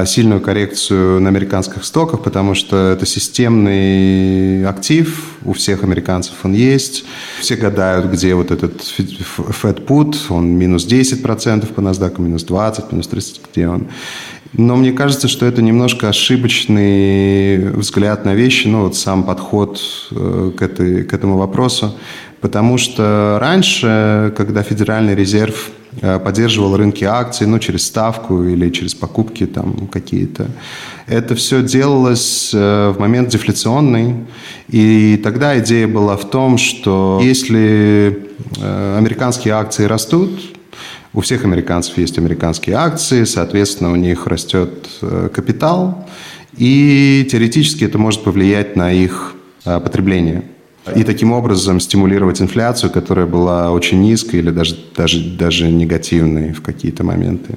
сильную 0.07 0.41
коррекцию 0.41 1.21
на 1.21 1.29
американских 1.29 1.85
стоках, 1.85 2.23
потому 2.23 2.55
что 2.55 2.91
это 2.91 3.05
системный 3.05 4.65
актив, 4.65 5.37
у 5.45 5.53
всех 5.55 5.83
американцев 5.83 6.35
он 6.45 6.53
есть. 6.53 7.05
Все 7.41 7.57
гадают, 7.57 8.07
где 8.07 8.35
вот 8.35 8.53
этот 8.53 8.81
Fed 8.81 9.85
Put, 9.85 10.17
он 10.29 10.51
минус 10.51 10.87
10% 10.87 11.67
по 11.73 11.81
NASDAQ, 11.81 12.21
минус 12.21 12.45
20, 12.45 12.93
минус 12.93 13.09
30, 13.09 13.41
где 13.51 13.69
он. 13.69 13.89
Но 14.53 14.77
мне 14.77 14.93
кажется, 14.93 15.29
что 15.29 15.47
это 15.47 15.63
немножко 15.63 16.09
ошибочный 16.09 17.71
взгляд 17.71 18.27
на 18.27 18.35
вещи, 18.35 18.69
ну 18.69 18.83
вот 18.83 18.97
сам 18.97 19.25
подход 19.25 19.81
э, 20.11 20.53
к, 20.57 20.61
этой, 20.63 21.05
к 21.05 21.15
этому 21.15 21.39
вопросу. 21.39 21.97
Потому 22.43 22.77
что 22.77 23.39
раньше, 23.41 24.35
когда 24.37 24.65
Федеральный 24.65 25.15
резерв 25.15 25.71
э, 26.01 26.19
поддерживал 26.19 26.77
рынки 26.77 27.05
акций, 27.05 27.47
ну, 27.47 27.61
через 27.61 27.87
ставку 27.87 28.43
или 28.43 28.69
через 28.71 28.95
покупки 28.95 29.47
там 29.47 29.87
какие-то, 29.87 30.49
это 31.07 31.37
все 31.37 31.63
делалось 31.63 32.51
э, 32.53 32.93
в 32.97 32.99
момент 32.99 33.29
дефляционный. 33.29 34.17
И 34.69 35.21
тогда 35.23 35.57
идея 35.61 35.87
была 35.87 36.17
в 36.17 36.29
том, 36.31 36.59
что 36.59 37.21
если 37.23 38.27
э, 38.61 38.97
американские 38.99 39.55
акции 39.55 39.85
растут, 39.85 40.33
у 41.15 41.21
всех 41.21 41.45
американцев 41.45 41.97
есть 41.97 42.19
американские 42.19 42.75
акции, 42.75 43.23
соответственно, 43.23 43.93
у 43.93 43.97
них 43.97 44.27
растет 44.27 44.89
капитал, 45.33 46.09
и 46.57 47.29
теоретически 47.31 47.85
это 47.85 47.99
может 47.99 48.25
повлиять 48.25 48.75
на 48.77 48.93
их 48.93 49.35
потребление 49.63 50.43
и 50.97 51.05
таким 51.05 51.33
образом 51.33 51.81
стимулировать 51.81 52.43
инфляцию, 52.43 52.91
которая 52.91 53.27
была 53.27 53.71
очень 53.71 54.03
низкой 54.03 54.37
или 54.37 54.51
даже, 54.51 54.77
даже, 54.97 55.21
даже 55.21 55.71
негативной 55.71 56.53
в 56.53 56.61
какие-то 56.61 57.05
моменты. 57.05 57.55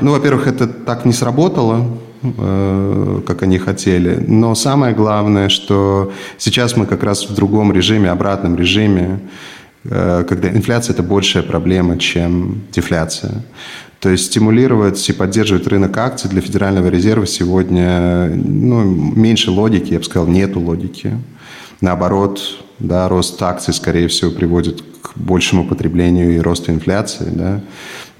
Ну, 0.00 0.12
во-первых, 0.12 0.46
это 0.46 0.68
так 0.68 1.04
не 1.04 1.12
сработало, 1.12 1.98
э, 2.22 3.20
как 3.26 3.42
они 3.42 3.58
хотели. 3.58 4.22
Но 4.26 4.54
самое 4.54 4.94
главное, 4.94 5.48
что 5.48 6.12
сейчас 6.38 6.76
мы 6.76 6.86
как 6.86 7.02
раз 7.02 7.28
в 7.28 7.34
другом 7.34 7.72
режиме, 7.72 8.10
обратном 8.10 8.56
режиме, 8.56 9.20
э, 9.84 10.24
когда 10.28 10.48
инфляция– 10.48 10.94
это 10.94 11.02
большая 11.02 11.42
проблема, 11.42 11.98
чем 11.98 12.62
дефляция. 12.72 13.42
То 14.00 14.10
есть 14.10 14.26
стимулировать 14.26 15.08
и 15.08 15.12
поддерживать 15.12 15.66
рынок 15.66 15.96
акций 15.98 16.30
для 16.30 16.40
Федерального 16.40 16.86
резерва 16.88 17.26
сегодня 17.26 18.30
ну, 18.32 18.84
меньше 18.84 19.50
логики, 19.50 19.92
я 19.92 19.98
бы 19.98 20.04
сказал, 20.04 20.28
нету 20.28 20.60
логики. 20.60 21.18
Наоборот, 21.80 22.40
да, 22.78 23.08
рост 23.08 23.42
акций, 23.42 23.74
скорее 23.74 24.08
всего, 24.08 24.30
приводит 24.30 24.82
к 25.02 25.16
большему 25.16 25.66
потреблению 25.66 26.34
и 26.34 26.38
росту 26.38 26.72
инфляции. 26.72 27.30
Да. 27.30 27.60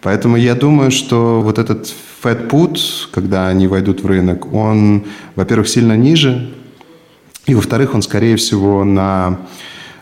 Поэтому 0.01 0.37
я 0.37 0.55
думаю, 0.55 0.91
что 0.91 1.41
вот 1.41 1.59
этот 1.59 1.93
Fed 2.23 2.49
put, 2.49 2.79
когда 3.11 3.49
они 3.49 3.67
войдут 3.67 4.03
в 4.03 4.07
рынок, 4.07 4.53
он, 4.53 5.05
во-первых, 5.37 5.69
сильно 5.69 5.97
ниже, 5.97 6.53
И, 7.49 7.55
во-вторых, 7.55 7.95
он, 7.95 8.03
скорее 8.03 8.37
всего, 8.37 8.85
на 8.85 9.39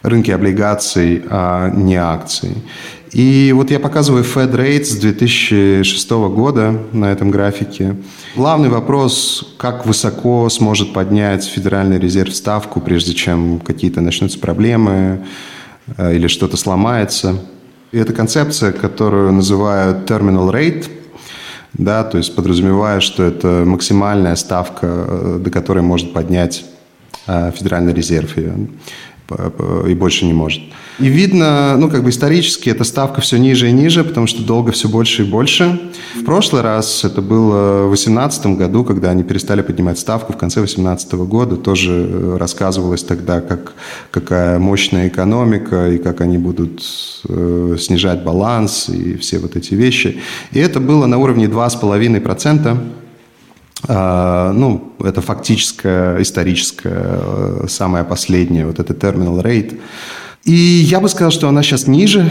рынке 0.03 0.35
облигаций, 0.35 1.23
а 1.31 1.71
не 1.71 1.95
акций. 1.95 2.57
И 3.13 3.53
вот 3.55 3.71
я 3.71 3.79
показываю 3.79 4.25
Fed 4.25 4.53
Rate 4.53 4.85
с 4.85 4.97
2006 4.97 6.11
года 6.11 6.83
на 6.93 7.13
этом 7.13 7.31
графике. 7.31 7.97
Главный 8.35 8.69
вопрос, 8.69 9.55
как 9.59 9.87
высоко 9.87 10.49
сможет 10.49 10.93
поднять 10.93 11.45
Федеральный 11.45 11.99
резерв 11.99 12.35
ставку, 12.35 12.81
прежде 12.81 13.15
чем 13.15 13.61
какие-то 13.61 14.01
начнутся 14.01 14.39
проблемы 14.39 15.25
э, 15.97 16.17
или 16.17 16.27
что-то 16.27 16.57
сломается. 16.57 17.39
И 17.93 17.99
это 17.99 18.13
концепция, 18.13 18.73
которую 18.73 19.33
называют 19.33 20.11
terminal 20.11 20.53
rate, 20.53 20.91
да, 21.75 22.03
то 22.05 22.19
есть 22.19 22.35
подразумевая, 22.35 23.01
что 23.01 23.23
это 23.23 23.63
максимальная 23.65 24.35
ставка, 24.35 24.87
э, 24.87 25.39
до 25.41 25.51
которой 25.51 25.83
может 25.83 26.13
поднять 26.13 26.65
э, 27.29 27.53
Федеральный 27.55 27.95
резерв 27.95 28.37
ее 28.37 28.69
и 29.87 29.95
больше 29.95 30.25
не 30.25 30.33
может. 30.33 30.63
И 30.99 31.09
видно, 31.09 31.77
ну, 31.77 31.91
как 31.91 32.05
бы 32.05 32.11
исторически 32.11 32.71
эта 32.71 32.85
ставка 32.85 33.21
все 33.21 33.39
ниже 33.39 33.69
и 33.69 33.73
ниже, 33.73 34.03
потому 34.03 34.27
что 34.27 34.43
долго 34.43 34.73
все 34.73 34.89
больше 34.89 35.23
и 35.23 35.27
больше. 35.27 35.79
В 36.15 36.25
прошлый 36.25 36.63
раз, 36.63 37.05
это 37.05 37.21
было 37.21 37.85
в 37.85 37.89
2018 37.89 38.47
году, 38.59 38.85
когда 38.85 39.11
они 39.11 39.23
перестали 39.23 39.61
поднимать 39.61 39.99
ставку, 39.99 40.33
в 40.33 40.37
конце 40.37 40.61
2018 40.61 41.13
года 41.15 41.57
тоже 41.57 42.09
э, 42.09 42.37
рассказывалось 42.39 43.03
тогда, 43.03 43.41
как, 43.41 43.75
какая 44.11 44.59
мощная 44.59 45.09
экономика, 45.09 45.91
и 45.91 45.99
как 45.99 46.23
они 46.23 46.39
будут 46.39 46.83
э, 47.29 47.77
снижать 47.79 48.25
баланс, 48.25 48.89
и 48.89 49.17
все 49.17 49.39
вот 49.39 49.57
эти 49.57 49.75
вещи. 49.75 50.21
И 50.53 50.59
это 50.59 50.81
было 50.81 51.07
на 51.07 51.19
уровне 51.19 51.47
2,5%. 51.47 52.79
А, 53.89 54.53
ну, 54.53 54.93
это 55.05 55.21
фактическое, 55.21 56.21
историческое, 56.23 57.21
э, 57.21 57.67
самое 57.69 58.05
последнее, 58.05 58.67
вот 58.67 58.79
это 58.79 58.95
terminal 58.95 59.43
rate. 59.43 59.79
И 60.45 60.53
я 60.53 61.01
бы 61.01 61.09
сказал, 61.09 61.31
что 61.31 61.49
она 61.49 61.63
сейчас 61.63 61.87
ниже, 61.87 62.31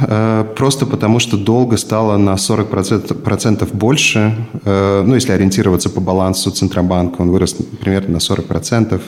э, 0.00 0.44
просто 0.56 0.86
потому 0.86 1.18
что 1.18 1.36
долго 1.36 1.76
стало 1.76 2.16
на 2.16 2.36
40% 2.36 3.22
процентов 3.22 3.74
больше. 3.74 4.34
Э, 4.64 5.02
ну, 5.04 5.14
если 5.14 5.32
ориентироваться 5.32 5.90
по 5.90 6.00
балансу 6.00 6.50
Центробанка, 6.50 7.20
он 7.20 7.30
вырос 7.30 7.56
примерно 7.80 8.14
на 8.14 8.18
40%. 8.18 9.02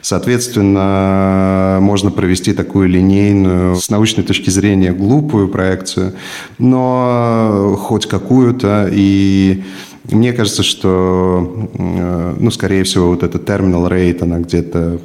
Соответственно, 0.00 1.78
можно 1.80 2.10
провести 2.10 2.52
такую 2.52 2.88
линейную, 2.88 3.76
с 3.76 3.90
научной 3.90 4.24
точки 4.24 4.50
зрения, 4.50 4.92
глупую 4.92 5.48
проекцию, 5.48 6.14
но 6.58 7.76
хоть 7.78 8.06
какую-то. 8.06 8.88
И 8.90 9.62
мне 10.10 10.32
кажется, 10.32 10.62
что, 10.62 11.68
э, 11.74 12.36
ну, 12.38 12.50
скорее 12.50 12.82
всего, 12.84 13.08
вот 13.08 13.22
эта 13.22 13.38
terminal 13.38 13.88
rate, 13.88 14.22
она 14.22 14.38
где-то 14.40 14.98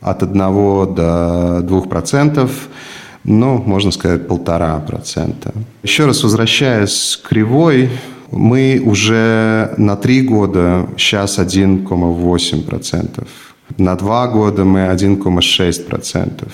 от 0.00 0.22
1 0.22 0.94
до 0.94 1.60
2 1.62 1.80
процентов, 1.82 2.68
ну, 3.24 3.58
можно 3.58 3.92
сказать, 3.92 4.26
полтора 4.26 4.78
процента. 4.80 5.54
Еще 5.84 6.06
раз 6.06 6.24
возвращаясь 6.24 7.20
к 7.22 7.28
кривой, 7.28 7.90
мы 8.32 8.82
уже 8.84 9.74
на 9.76 9.96
3 9.96 10.22
года 10.22 10.88
сейчас 10.96 11.38
1,8 11.38 12.62
процентов. 12.62 13.28
На 13.78 13.94
два 13.94 14.26
года 14.26 14.64
мы 14.64 14.80
1,6%. 14.80 16.48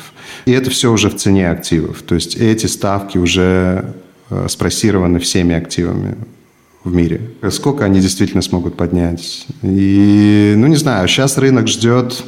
И 0.45 0.53
это 0.53 0.71
все 0.71 0.93
уже 0.93 1.09
в 1.09 1.17
цене 1.17 1.51
активов. 1.51 2.03
То 2.03 2.15
есть 2.15 2.37
эти 2.37 2.67
ставки 2.67 3.19
уже 3.19 3.95
э, 4.31 4.47
спросированы 4.49 5.19
всеми 5.19 5.57
активами 5.57 6.17
в 6.89 6.95
мире. 6.95 7.21
Сколько 7.51 7.85
они 7.85 8.01
действительно 8.01 8.43
смогут 8.43 8.77
поднять? 8.77 9.47
И, 9.63 10.55
ну, 10.57 10.67
не 10.67 10.77
знаю, 10.77 11.07
сейчас 11.09 11.39
рынок 11.39 11.69
ждет 11.69 12.25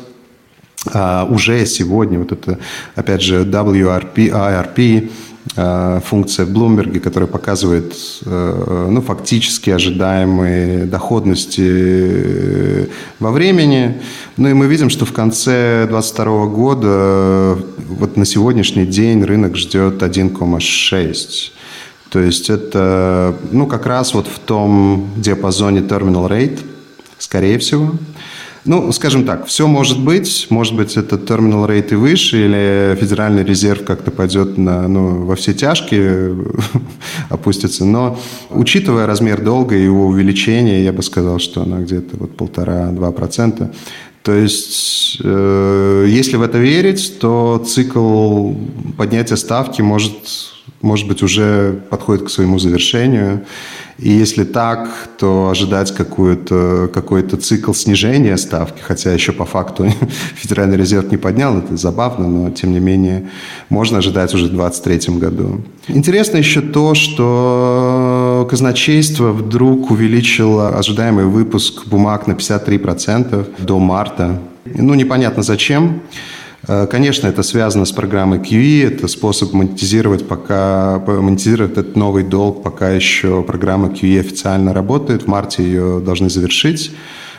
а, 0.92 1.27
уже 1.31 1.66
сегодня 1.66 2.18
вот 2.18 2.33
это, 2.33 2.59
опять 2.94 3.23
же, 3.23 3.44
WRP, 3.44 4.31
IRP, 4.31 5.11
а, 5.57 6.01
функция 6.01 6.46
в 6.46 6.51
Bloomberg, 6.51 7.01
которая 7.01 7.29
показывает 7.29 7.94
а, 8.25 8.88
ну, 8.88 9.01
фактически 9.01 9.70
ожидаемые 9.70 10.85
доходности 10.85 11.62
э, 11.64 12.87
во 13.18 13.31
времени. 13.31 14.01
Ну 14.37 14.49
и 14.49 14.53
мы 14.53 14.66
видим, 14.66 14.90
что 14.90 15.05
в 15.05 15.12
конце 15.12 15.87
2022 15.88 16.46
года, 16.46 17.59
вот 17.88 18.16
на 18.16 18.25
сегодняшний 18.25 18.87
день 18.87 19.25
рынок 19.25 19.57
ждет 19.57 20.03
1,6. 20.03 21.53
То 22.11 22.18
есть 22.20 22.51
это 22.51 23.37
ну, 23.53 23.66
как 23.66 23.87
раз 23.87 24.14
вот 24.14 24.27
в 24.27 24.38
том 24.40 25.11
диапазоне 25.16 25.81
terminal 25.81 26.29
rate, 26.29 26.59
скорее 27.18 27.59
всего. 27.59 27.92
Ну, 28.66 28.92
скажем 28.92 29.25
так, 29.25 29.46
все 29.46 29.66
может 29.66 29.99
быть. 30.05 30.49
Может 30.51 30.75
быть, 30.75 30.96
это 30.96 31.16
терминал 31.16 31.66
рейт 31.66 31.92
и 31.92 31.94
выше, 31.94 32.44
или 32.44 32.99
Федеральный 33.01 33.42
резерв 33.42 33.85
как-то 33.85 34.11
пойдет 34.11 34.59
на, 34.59 34.87
ну, 34.87 35.25
во 35.25 35.35
все 35.35 35.55
тяжкие, 35.55 36.37
опустится. 37.31 37.87
Но, 37.87 38.18
учитывая 38.51 39.07
размер 39.07 39.42
долга 39.42 39.77
и 39.77 39.85
его 39.85 40.09
увеличение, 40.09 40.85
я 40.85 40.92
бы 40.92 41.03
сказал, 41.03 41.38
что 41.38 41.62
она 41.62 41.79
где-то 41.79 42.18
вот 42.18 42.37
полтора-два 42.37 43.12
процента. 43.12 43.73
То 44.23 44.33
есть, 44.33 45.16
э, 45.25 46.07
если 46.07 46.37
в 46.37 46.42
это 46.42 46.59
верить, 46.59 47.18
то 47.18 47.64
цикл 47.66 48.53
поднятия 48.99 49.37
ставки 49.37 49.81
может, 49.81 50.12
может 50.82 51.06
быть 51.06 51.22
уже 51.22 51.80
подходит 51.90 52.26
к 52.26 52.30
своему 52.30 52.58
завершению. 52.58 53.44
И 53.98 54.10
если 54.10 54.44
так, 54.44 54.88
то 55.18 55.50
ожидать 55.50 55.94
какой-то 55.94 56.90
какой 56.92 57.22
цикл 57.22 57.74
снижения 57.74 58.38
ставки, 58.38 58.80
хотя 58.80 59.12
еще 59.12 59.32
по 59.32 59.44
факту 59.44 59.92
Федеральный 60.36 60.78
резерв 60.78 61.10
не 61.10 61.18
поднял, 61.18 61.58
это 61.58 61.76
забавно, 61.76 62.26
но 62.26 62.50
тем 62.50 62.72
не 62.72 62.80
менее 62.80 63.28
можно 63.68 63.98
ожидать 63.98 64.32
уже 64.32 64.46
в 64.46 64.50
2023 64.50 65.18
году. 65.18 65.60
Интересно 65.88 66.38
еще 66.38 66.62
то, 66.62 66.94
что 66.94 68.46
казначейство 68.50 69.32
вдруг 69.32 69.90
увеличило 69.90 70.78
ожидаемый 70.78 71.26
выпуск 71.26 71.86
бумаг 71.86 72.26
на 72.26 72.32
53% 72.32 73.46
до 73.58 73.78
марта. 73.78 74.40
Ну, 74.64 74.94
непонятно 74.94 75.42
зачем. 75.42 76.00
Э, 76.66 76.87
конечно, 76.87 77.27
это 77.27 77.42
связано 77.42 77.85
с 77.85 77.92
программой 77.92 78.38
QE, 78.38 78.87
это 78.87 79.09
способ 79.09 79.53
монетизировать, 79.53 80.27
пока, 80.27 81.03
монетизировать 81.07 81.73
этот 81.73 81.96
новый 81.96 82.25
долг, 82.25 82.62
пока 82.62 82.90
еще 82.90 83.42
программа 83.42 83.88
QE 83.88 84.20
официально 84.20 84.73
работает. 84.73 85.23
В 85.23 85.27
марте 85.27 85.62
ее 85.62 86.01
должны 86.01 86.31
завершить. 86.31 86.92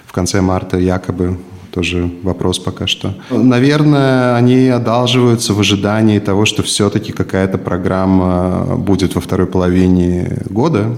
В 0.06 0.14
конце 0.14 0.42
марта 0.42 0.78
якобы 0.78 1.38
тоже 1.72 2.12
вопрос 2.24 2.60
пока 2.60 2.86
что. 2.86 3.16
Наверное, 3.30 4.36
они 4.36 4.68
одалживаются 4.68 5.54
в 5.54 5.60
ожидании 5.60 6.20
того, 6.20 6.46
что 6.46 6.64
все-таки 6.64 7.14
какая-то 7.14 7.58
программа 7.58 8.76
будет 8.78 9.16
во 9.16 9.22
второй 9.22 9.48
половине 9.48 10.40
года, 10.50 10.98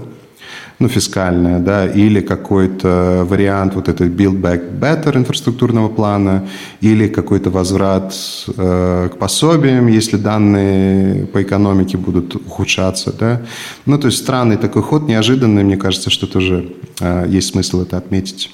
ну, 0.78 0.88
фискальная, 0.88 1.60
да, 1.60 1.86
или 1.86 2.20
какой-то 2.20 3.24
вариант 3.28 3.74
вот 3.74 3.88
этой 3.88 4.08
Build 4.08 4.40
Back 4.40 4.78
Better 4.78 5.16
инфраструктурного 5.16 5.88
плана, 5.88 6.48
или 6.80 7.08
какой-то 7.08 7.50
возврат 7.50 8.14
э, 8.56 9.08
к 9.12 9.18
пособиям, 9.18 9.86
если 9.86 10.16
данные 10.16 11.26
по 11.26 11.42
экономике 11.42 11.96
будут 11.96 12.34
ухудшаться, 12.34 13.12
да. 13.12 13.42
Ну, 13.86 13.98
то 13.98 14.08
есть 14.08 14.18
странный 14.18 14.56
такой 14.56 14.82
ход, 14.82 15.08
неожиданный, 15.08 15.64
мне 15.64 15.76
кажется, 15.76 16.10
что 16.10 16.26
тоже 16.26 16.72
э, 17.00 17.26
есть 17.28 17.48
смысл 17.48 17.82
это 17.82 17.96
отметить. 17.96 18.50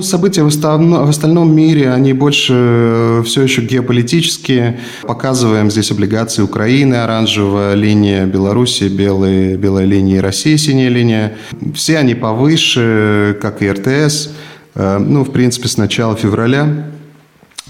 События 0.00 0.42
в 0.42 0.46
остальном, 0.46 1.04
в 1.04 1.08
остальном 1.10 1.54
мире, 1.54 1.92
они 1.92 2.14
больше 2.14 2.54
э, 2.56 3.22
все 3.26 3.42
еще 3.42 3.60
геополитические. 3.60 4.80
Показываем 5.02 5.70
здесь 5.70 5.90
облигации 5.90 6.40
Украины, 6.40 6.94
оранжевая 6.94 7.74
линия 7.74 8.24
Беларуси, 8.24 8.84
белые, 8.84 9.58
белая 9.58 9.84
линия 9.84 10.22
России, 10.22 10.56
синяя 10.56 10.88
линия. 10.88 11.36
Все 11.74 11.98
они 11.98 12.14
повыше, 12.14 13.36
как 13.42 13.60
и 13.60 13.70
РТС. 13.70 14.30
Э, 14.74 14.96
ну, 14.98 15.24
в 15.24 15.30
принципе, 15.30 15.68
с 15.68 15.76
начала 15.76 16.16
февраля. 16.16 16.86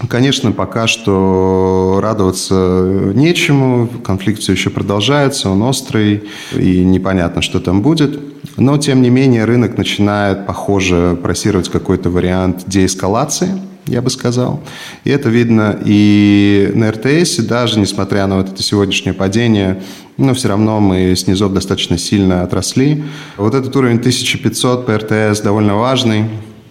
Конечно, 0.07 0.53
пока 0.53 0.87
что 0.87 1.92
радоваться 2.03 3.11
нечему, 3.15 3.89
конфликт 4.03 4.41
все 4.41 4.51
еще 4.51 4.69
продолжается, 4.69 5.49
он 5.49 5.63
острый, 5.63 6.23
и 6.55 6.83
непонятно, 6.83 7.41
что 7.41 7.59
там 7.59 7.81
будет. 7.81 8.19
Но, 8.57 8.77
тем 8.77 9.01
не 9.01 9.09
менее, 9.09 9.45
рынок 9.45 9.77
начинает, 9.77 10.45
похоже, 10.45 11.17
просировать 11.23 11.69
какой-то 11.69 12.11
вариант 12.11 12.63
деэскалации, 12.67 13.59
я 13.87 14.01
бы 14.01 14.09
сказал. 14.09 14.61
И 15.03 15.09
это 15.09 15.29
видно 15.29 15.79
и 15.83 16.71
на 16.75 16.91
РТС, 16.91 17.37
даже 17.37 17.79
несмотря 17.79 18.27
на 18.27 18.37
вот 18.37 18.49
это 18.49 18.61
сегодняшнее 18.61 19.13
падение, 19.13 19.81
но 20.17 20.33
все 20.33 20.49
равно 20.49 20.79
мы 20.79 21.15
снизу 21.15 21.49
достаточно 21.49 21.97
сильно 21.97 22.43
отросли. 22.43 23.03
Вот 23.37 23.55
этот 23.55 23.75
уровень 23.75 23.97
1500 23.97 24.85
по 24.85 24.97
РТС 24.97 25.41
довольно 25.41 25.75
важный, 25.75 26.25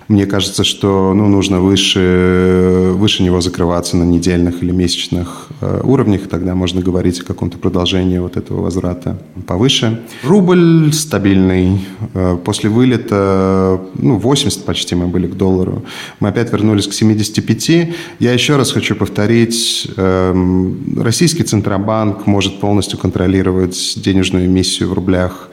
Мне 0.09 0.27
кажется, 0.27 0.65
что 0.65 1.13
ну, 1.15 1.29
нужно 1.29 1.61
выше, 1.61 2.91
выше 2.95 3.23
него 3.23 3.41
закрываться 3.41 3.97
на 3.97 4.05
недельных 4.05 4.63
или 4.63 4.71
месячных 4.71 5.49
э, 5.61 5.81
уровнях, 5.85 6.29
тогда 6.29 6.55
можно 6.55 6.81
говорить 6.81 7.21
о 7.21 7.25
каком-то 7.25 7.59
продолжении 7.59 8.19
вот 8.19 8.37
этого 8.37 8.63
возврата 8.63 9.19
повыше. 9.47 10.03
Рубль 10.25 10.93
стабильный. 10.93 11.81
Э, 12.15 12.37
после 12.45 12.71
вылета, 12.71 13.81
ну, 13.95 14.19
80 14.19 14.65
почти 14.65 14.95
мы 14.95 15.07
были 15.07 15.27
к 15.27 15.37
доллару. 15.37 15.85
Мы 16.21 16.29
опять 16.29 16.53
вернулись 16.53 16.87
к 16.87 16.93
75. 16.93 17.95
Я 18.19 18.33
еще 18.33 18.57
раз 18.57 18.73
хочу 18.73 18.95
повторить, 18.95 19.89
э, 19.97 20.73
российский 20.97 21.45
Центробанк 21.45 22.27
может 22.27 22.61
полностью 22.61 22.99
контролировать 22.99 23.95
денежную 23.97 24.47
эмиссию 24.47 24.89
в 24.89 24.93
рублях 24.93 25.49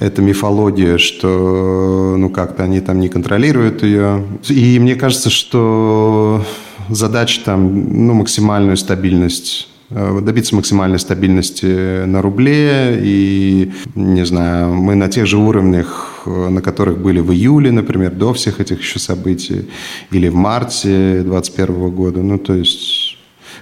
это 0.00 0.22
мифология, 0.22 0.98
что 0.98 2.16
ну 2.18 2.30
как-то 2.30 2.64
они 2.64 2.80
там 2.80 3.00
не 3.00 3.08
контролируют 3.08 3.82
ее. 3.82 4.24
И 4.48 4.78
мне 4.78 4.94
кажется, 4.94 5.30
что 5.30 6.44
задача 6.88 7.40
там 7.44 8.06
ну, 8.06 8.14
максимальную 8.14 8.76
стабильность 8.76 9.68
э, 9.90 10.20
добиться 10.22 10.54
максимальной 10.54 10.98
стабильности 10.98 12.04
на 12.04 12.22
рубле. 12.22 12.98
И, 13.02 13.72
не 13.94 14.24
знаю, 14.24 14.74
мы 14.74 14.94
на 14.94 15.08
тех 15.08 15.26
же 15.26 15.38
уровнях, 15.38 16.22
э, 16.26 16.48
на 16.48 16.60
которых 16.62 16.98
были 16.98 17.20
в 17.20 17.32
июле, 17.32 17.70
например, 17.70 18.12
до 18.12 18.32
всех 18.32 18.60
этих 18.60 18.80
еще 18.80 18.98
событий, 18.98 19.68
или 20.10 20.28
в 20.28 20.34
марте 20.34 21.22
2021 21.22 21.90
года. 21.90 22.20
Ну, 22.22 22.38
то 22.38 22.54
есть 22.54 23.07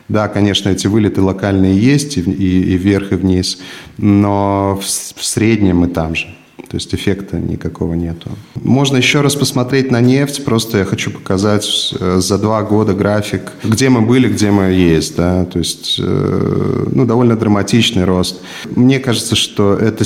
да, 0.09 0.29
конечно, 0.29 0.69
эти 0.69 0.87
вылеты 0.87 1.21
локальные 1.21 1.79
есть 1.79 2.17
и, 2.17 2.21
и, 2.21 2.75
и 2.75 2.77
вверх, 2.77 3.13
и 3.13 3.17
вниз, 3.17 3.59
но 3.99 4.81
в, 4.81 4.85
в 4.85 5.25
среднем 5.25 5.79
мы 5.79 5.89
там 5.89 6.15
же. 6.15 6.29
То 6.57 6.77
есть 6.77 6.95
эффекта 6.95 7.37
никакого 7.37 7.95
нету. 7.95 8.31
Можно 8.55 8.97
еще 8.97 9.21
раз 9.21 9.37
посмотреть 9.37 9.91
на 9.91 10.01
нефть. 10.01 10.45
Просто 10.45 10.79
я 10.79 10.85
хочу 10.85 11.11
показать 11.11 11.95
э, 12.01 12.17
за 12.21 12.39
два 12.39 12.63
года 12.63 12.95
график, 12.95 13.53
где 13.63 13.91
мы 13.91 14.01
были, 14.01 14.29
где 14.29 14.51
мы 14.51 14.73
есть. 14.73 15.17
Да? 15.17 15.45
То 15.45 15.59
есть 15.59 16.01
э, 16.03 16.87
ну, 16.91 17.05
довольно 17.05 17.37
драматичный 17.37 18.05
рост. 18.05 18.41
Мне 18.75 18.99
кажется, 19.01 19.37
что 19.37 19.75
это, 19.75 20.05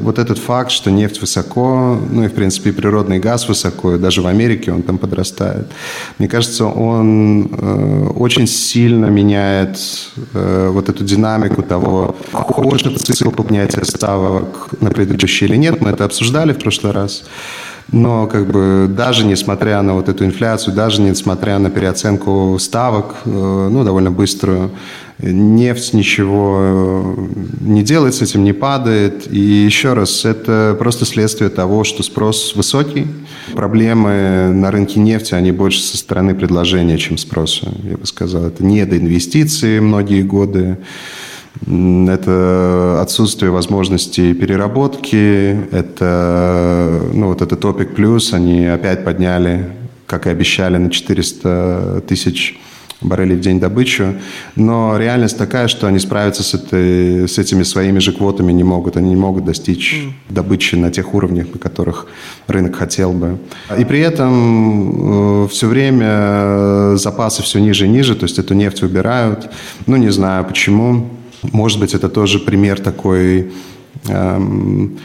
вот 0.00 0.18
этот 0.18 0.38
факт, 0.38 0.72
что 0.72 0.90
нефть 0.90 1.20
высоко, 1.20 1.98
ну 2.10 2.24
и 2.24 2.28
в 2.28 2.32
принципе 2.32 2.72
природный 2.72 3.20
газ 3.20 3.48
высоко, 3.48 3.94
и 3.94 3.98
даже 3.98 4.22
в 4.22 4.26
Америке 4.26 4.72
он 4.72 4.82
там 4.82 4.98
подрастает. 4.98 5.68
Мне 6.18 6.26
кажется, 6.28 6.66
он 6.66 7.48
э, 7.52 8.06
очень 8.16 8.48
сильно 8.48 9.06
меняет 9.06 9.78
вот 10.32 10.88
эту 10.88 11.04
динамику 11.04 11.62
того, 11.62 12.16
хочет 12.32 13.00
цикл 13.00 13.30
поднятия 13.30 13.84
ставок 13.84 14.70
на 14.80 14.90
предыдущий 14.90 15.46
или 15.46 15.56
нет. 15.56 15.80
Мы 15.80 15.91
это 15.92 16.04
обсуждали 16.04 16.52
в 16.52 16.58
прошлый 16.58 16.92
раз. 16.92 17.24
Но 17.90 18.26
как 18.26 18.46
бы 18.50 18.86
даже 18.88 19.26
несмотря 19.26 19.82
на 19.82 19.94
вот 19.94 20.08
эту 20.08 20.24
инфляцию, 20.24 20.74
даже 20.74 21.02
несмотря 21.02 21.58
на 21.58 21.68
переоценку 21.68 22.56
ставок, 22.58 23.16
э, 23.24 23.68
ну, 23.70 23.84
довольно 23.84 24.10
быструю, 24.10 24.70
нефть 25.18 25.92
ничего 25.92 26.58
э, 26.60 27.26
не 27.60 27.82
делает 27.82 28.14
с 28.14 28.22
этим, 28.22 28.44
не 28.44 28.52
падает. 28.52 29.30
И 29.30 29.38
еще 29.38 29.92
раз, 29.92 30.24
это 30.24 30.74
просто 30.78 31.04
следствие 31.04 31.50
того, 31.50 31.84
что 31.84 32.02
спрос 32.02 32.54
высокий. 32.56 33.06
Проблемы 33.54 34.50
на 34.52 34.70
рынке 34.70 34.98
нефти, 35.00 35.34
они 35.34 35.52
больше 35.52 35.82
со 35.82 35.98
стороны 35.98 36.34
предложения, 36.34 36.98
чем 36.98 37.18
спроса, 37.18 37.72
я 37.84 37.96
бы 37.96 38.06
сказал. 38.06 38.44
Это 38.44 38.64
недоинвестиции 38.64 39.80
многие 39.80 40.22
годы. 40.22 40.78
Это 41.66 43.00
отсутствие 43.02 43.50
возможности 43.50 44.32
переработки, 44.32 45.68
это, 45.70 47.02
ну, 47.12 47.28
вот 47.28 47.42
этот 47.42 47.60
топик 47.60 47.94
плюс, 47.94 48.32
они 48.32 48.66
опять 48.66 49.04
подняли, 49.04 49.70
как 50.06 50.26
и 50.26 50.30
обещали, 50.30 50.78
на 50.78 50.90
400 50.90 52.04
тысяч 52.08 52.58
баррелей 53.02 53.36
в 53.36 53.40
день 53.40 53.60
добычу, 53.60 54.14
но 54.56 54.96
реальность 54.96 55.38
такая, 55.38 55.68
что 55.68 55.86
они 55.86 55.98
справиться 55.98 56.42
с, 56.42 56.54
этой, 56.54 57.28
с 57.28 57.38
этими 57.38 57.62
своими 57.62 57.98
же 57.98 58.12
квотами 58.12 58.52
не 58.52 58.64
могут, 58.64 58.96
они 58.96 59.10
не 59.10 59.16
могут 59.16 59.44
достичь 59.44 59.94
mm. 59.94 60.32
добычи 60.32 60.76
на 60.76 60.90
тех 60.90 61.14
уровнях, 61.14 61.46
на 61.52 61.58
которых 61.58 62.06
рынок 62.46 62.76
хотел 62.76 63.12
бы. 63.12 63.38
И 63.76 63.84
при 63.84 64.00
этом 64.00 65.44
э, 65.44 65.48
все 65.48 65.66
время 65.66 66.96
запасы 66.96 67.42
все 67.42 67.58
ниже 67.58 67.86
и 67.86 67.88
ниже, 67.88 68.14
то 68.14 68.24
есть 68.24 68.38
эту 68.38 68.54
нефть 68.54 68.82
выбирают, 68.82 69.50
ну 69.86 69.96
не 69.96 70.10
знаю 70.10 70.44
почему, 70.44 71.10
может 71.42 71.80
быть, 71.80 71.94
это 71.94 72.08
тоже 72.08 72.38
пример 72.38 72.80
такой, 72.80 73.52
эм, 74.08 74.98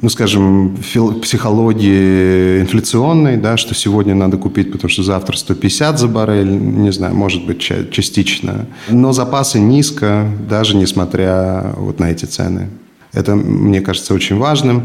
ну, 0.00 0.08
скажем, 0.10 0.76
психологии 1.22 2.60
инфляционной, 2.60 3.36
да, 3.36 3.56
что 3.56 3.74
сегодня 3.74 4.14
надо 4.14 4.36
купить, 4.36 4.70
потому 4.70 4.90
что 4.90 5.02
завтра 5.02 5.36
150 5.36 5.98
за 5.98 6.08
баррель, 6.08 6.50
не 6.50 6.92
знаю, 6.92 7.14
может 7.14 7.46
быть, 7.46 7.60
частично. 7.60 8.66
Но 8.88 9.12
запасы 9.12 9.58
низко, 9.58 10.30
даже 10.48 10.76
несмотря 10.76 11.74
вот 11.76 11.98
на 11.98 12.10
эти 12.10 12.26
цены. 12.26 12.68
Это, 13.12 13.34
мне 13.34 13.80
кажется, 13.80 14.14
очень 14.14 14.36
важным. 14.36 14.84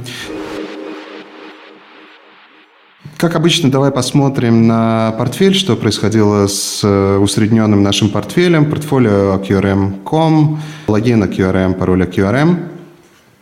Как 3.24 3.38
обычно, 3.38 3.72
давай 3.72 3.90
посмотрим 3.90 4.68
на 4.68 5.16
портфель, 5.18 5.56
что 5.56 5.78
происходило 5.78 6.46
с 6.48 6.82
э, 6.84 7.18
усредненным 7.20 7.82
нашим 7.82 8.10
портфелем. 8.10 8.70
Портфолио 8.70 9.38
QRM.com, 9.38 10.60
логин 10.88 11.24
QRM, 11.24 11.76
пароль 11.76 12.04
QRM. 12.04 12.58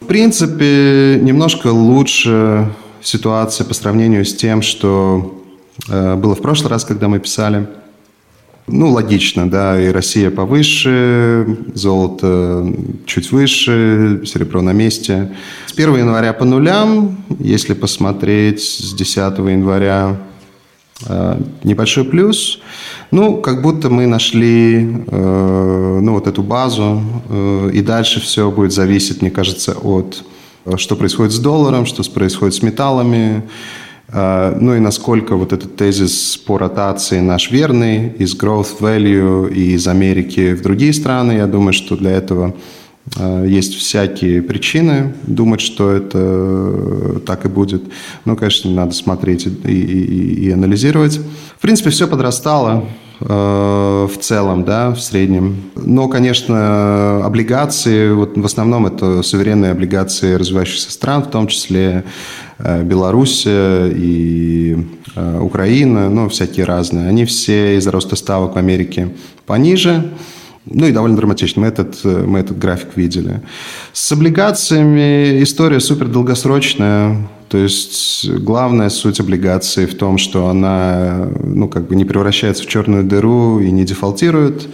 В 0.02 0.06
принципе, 0.06 1.18
немножко 1.20 1.70
лучше 1.70 2.72
ситуация 3.02 3.66
по 3.66 3.74
сравнению 3.74 4.24
с 4.24 4.36
тем, 4.36 4.62
что 4.62 5.42
э, 5.90 6.16
было 6.16 6.36
в 6.36 6.44
прошлый 6.44 6.70
раз, 6.70 6.86
когда 6.86 7.08
мы 7.08 7.18
писали– 7.18 7.68
ну, 8.68 8.90
логично, 8.90 9.50
да, 9.50 9.82
и 9.82 9.90
Россия 9.90 10.32
повыше, 10.32 11.58
золото 11.74 12.74
чуть 13.06 13.32
выше, 13.32 14.22
серебро 14.26 14.62
на 14.62 14.74
месте. 14.74 15.32
С 15.68 15.74
1 15.74 15.98
января 15.98 16.34
по 16.34 16.46
нулям, 16.46 17.18
если 17.40 17.74
посмотреть 17.74 18.62
с 18.62 18.94
10 18.94 19.18
января 19.18 20.18
э, 21.06 21.42
небольшой 21.64 22.06
плюс. 22.06 22.60
Ну, 23.12 23.42
как 23.42 23.62
будто 23.62 23.90
мы 23.90 24.08
нашли 24.08 25.04
э, 25.08 26.00
ну, 26.02 26.14
вот 26.14 26.28
эту 26.28 26.44
базу, 26.44 27.02
э, 27.30 27.72
и 27.74 27.82
дальше 27.82 28.22
все 28.22 28.50
будет 28.52 28.72
зависеть, 28.72 29.22
мне 29.22 29.32
кажется, 29.32 29.74
от 29.74 30.24
что 30.76 30.96
происходит 30.96 31.34
с 31.34 31.40
долларом, 31.40 31.88
что 31.88 32.04
происходит 32.04 32.54
с 32.54 32.62
металлами, 32.62 33.42
ну 34.14 34.76
и 34.76 34.80
насколько 34.80 35.36
вот 35.36 35.54
этот 35.54 35.78
тезис 35.78 36.36
по 36.38 36.58
ротации 36.58 37.22
наш 37.22 37.50
верный 37.50 38.10
из 38.10 38.36
growth 38.36 38.80
value 38.80 39.54
и 39.54 39.74
из 39.74 39.88
Америки 39.88 40.54
в 40.54 40.62
другие 40.62 40.92
страны. 40.92 41.34
Я 41.34 41.48
думаю, 41.48 41.72
что 41.72 41.96
для 41.96 42.12
этого 42.12 42.54
а, 43.18 43.46
есть 43.46 43.76
всякие 43.76 44.42
причины 44.42 45.14
думать, 45.24 45.62
что 45.62 45.92
это 45.92 47.22
так 47.26 47.46
и 47.46 47.50
будет. 47.50 47.84
Ну, 48.26 48.36
конечно, 48.36 48.72
надо 48.72 48.94
смотреть 48.94 49.48
и, 49.48 49.50
и, 49.50 50.46
и 50.46 50.52
анализировать. 50.52 51.20
В 51.58 51.62
принципе, 51.62 51.90
все 51.90 52.08
подрастало 52.08 52.86
в 53.22 54.12
целом, 54.20 54.66
да, 54.66 54.90
в 54.92 55.00
среднем. 55.00 55.58
Но, 55.76 56.08
конечно, 56.08 57.24
облигации, 57.24 58.12
вот 58.14 58.36
в 58.36 58.46
основном 58.46 58.88
это 58.88 59.22
суверенные 59.22 59.72
облигации 59.72 60.34
развивающихся 60.34 60.92
стран, 60.92 61.24
в 61.24 61.30
том 61.30 61.46
числе 61.48 62.04
Э, 62.64 62.84
Беларусь 62.84 63.44
и 63.48 64.78
э, 65.16 65.40
Украина, 65.40 66.10
ну, 66.10 66.30
всякие 66.30 66.66
разные, 66.66 67.10
они 67.10 67.26
все 67.26 67.78
из-за 67.78 67.92
роста 67.92 68.16
ставок 68.16 68.56
в 68.56 68.58
Америке 68.58 69.10
пониже, 69.46 70.12
ну 70.66 70.86
и 70.86 70.92
довольно 70.92 71.18
драматично. 71.18 71.62
Мы 71.62 71.68
этот, 71.68 72.00
э, 72.04 72.24
мы 72.26 72.40
этот 72.40 72.58
график 72.58 72.96
видели. 72.96 73.42
С 73.94 74.12
облигациями 74.12 75.42
история 75.44 75.80
супер 75.80 76.08
долгосрочная. 76.08 77.28
То 77.50 77.58
есть 77.58 78.30
главная 78.30 78.90
суть 78.90 79.20
облигации 79.20 79.86
в 79.86 79.96
том, 79.96 80.18
что 80.18 80.48
она 80.48 81.28
ну, 81.44 81.68
как 81.68 81.88
бы 81.88 81.96
не 81.96 82.06
превращается 82.06 82.64
в 82.64 82.68
черную 82.68 83.04
дыру 83.04 83.60
и 83.60 83.72
не 83.72 83.84
дефолтирует 83.84 84.70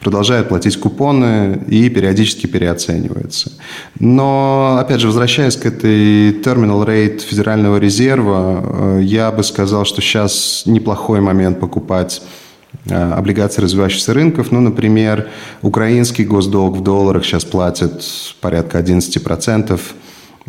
продолжает 0.00 0.48
платить 0.48 0.78
купоны 0.78 1.62
и 1.68 1.88
периодически 1.90 2.46
переоценивается. 2.46 3.52
Но, 3.98 4.78
опять 4.80 5.00
же, 5.00 5.06
возвращаясь 5.06 5.56
к 5.56 5.66
этой 5.66 6.32
terminal 6.40 6.86
rate 6.86 7.20
Федерального 7.20 7.76
резерва, 7.76 8.64
э, 8.64 9.00
я 9.02 9.30
бы 9.30 9.42
сказал, 9.44 9.84
что 9.84 10.00
сейчас 10.00 10.62
неплохой 10.66 11.20
момент 11.20 11.60
покупать 11.60 12.22
э, 12.22 12.49
облигации 12.88 13.62
развивающихся 13.62 14.14
рынков. 14.14 14.52
Ну, 14.52 14.60
например, 14.60 15.28
украинский 15.62 16.24
госдолг 16.24 16.76
в 16.76 16.82
долларах 16.82 17.24
сейчас 17.24 17.44
платит 17.44 18.02
порядка 18.40 18.78
11%. 18.78 19.80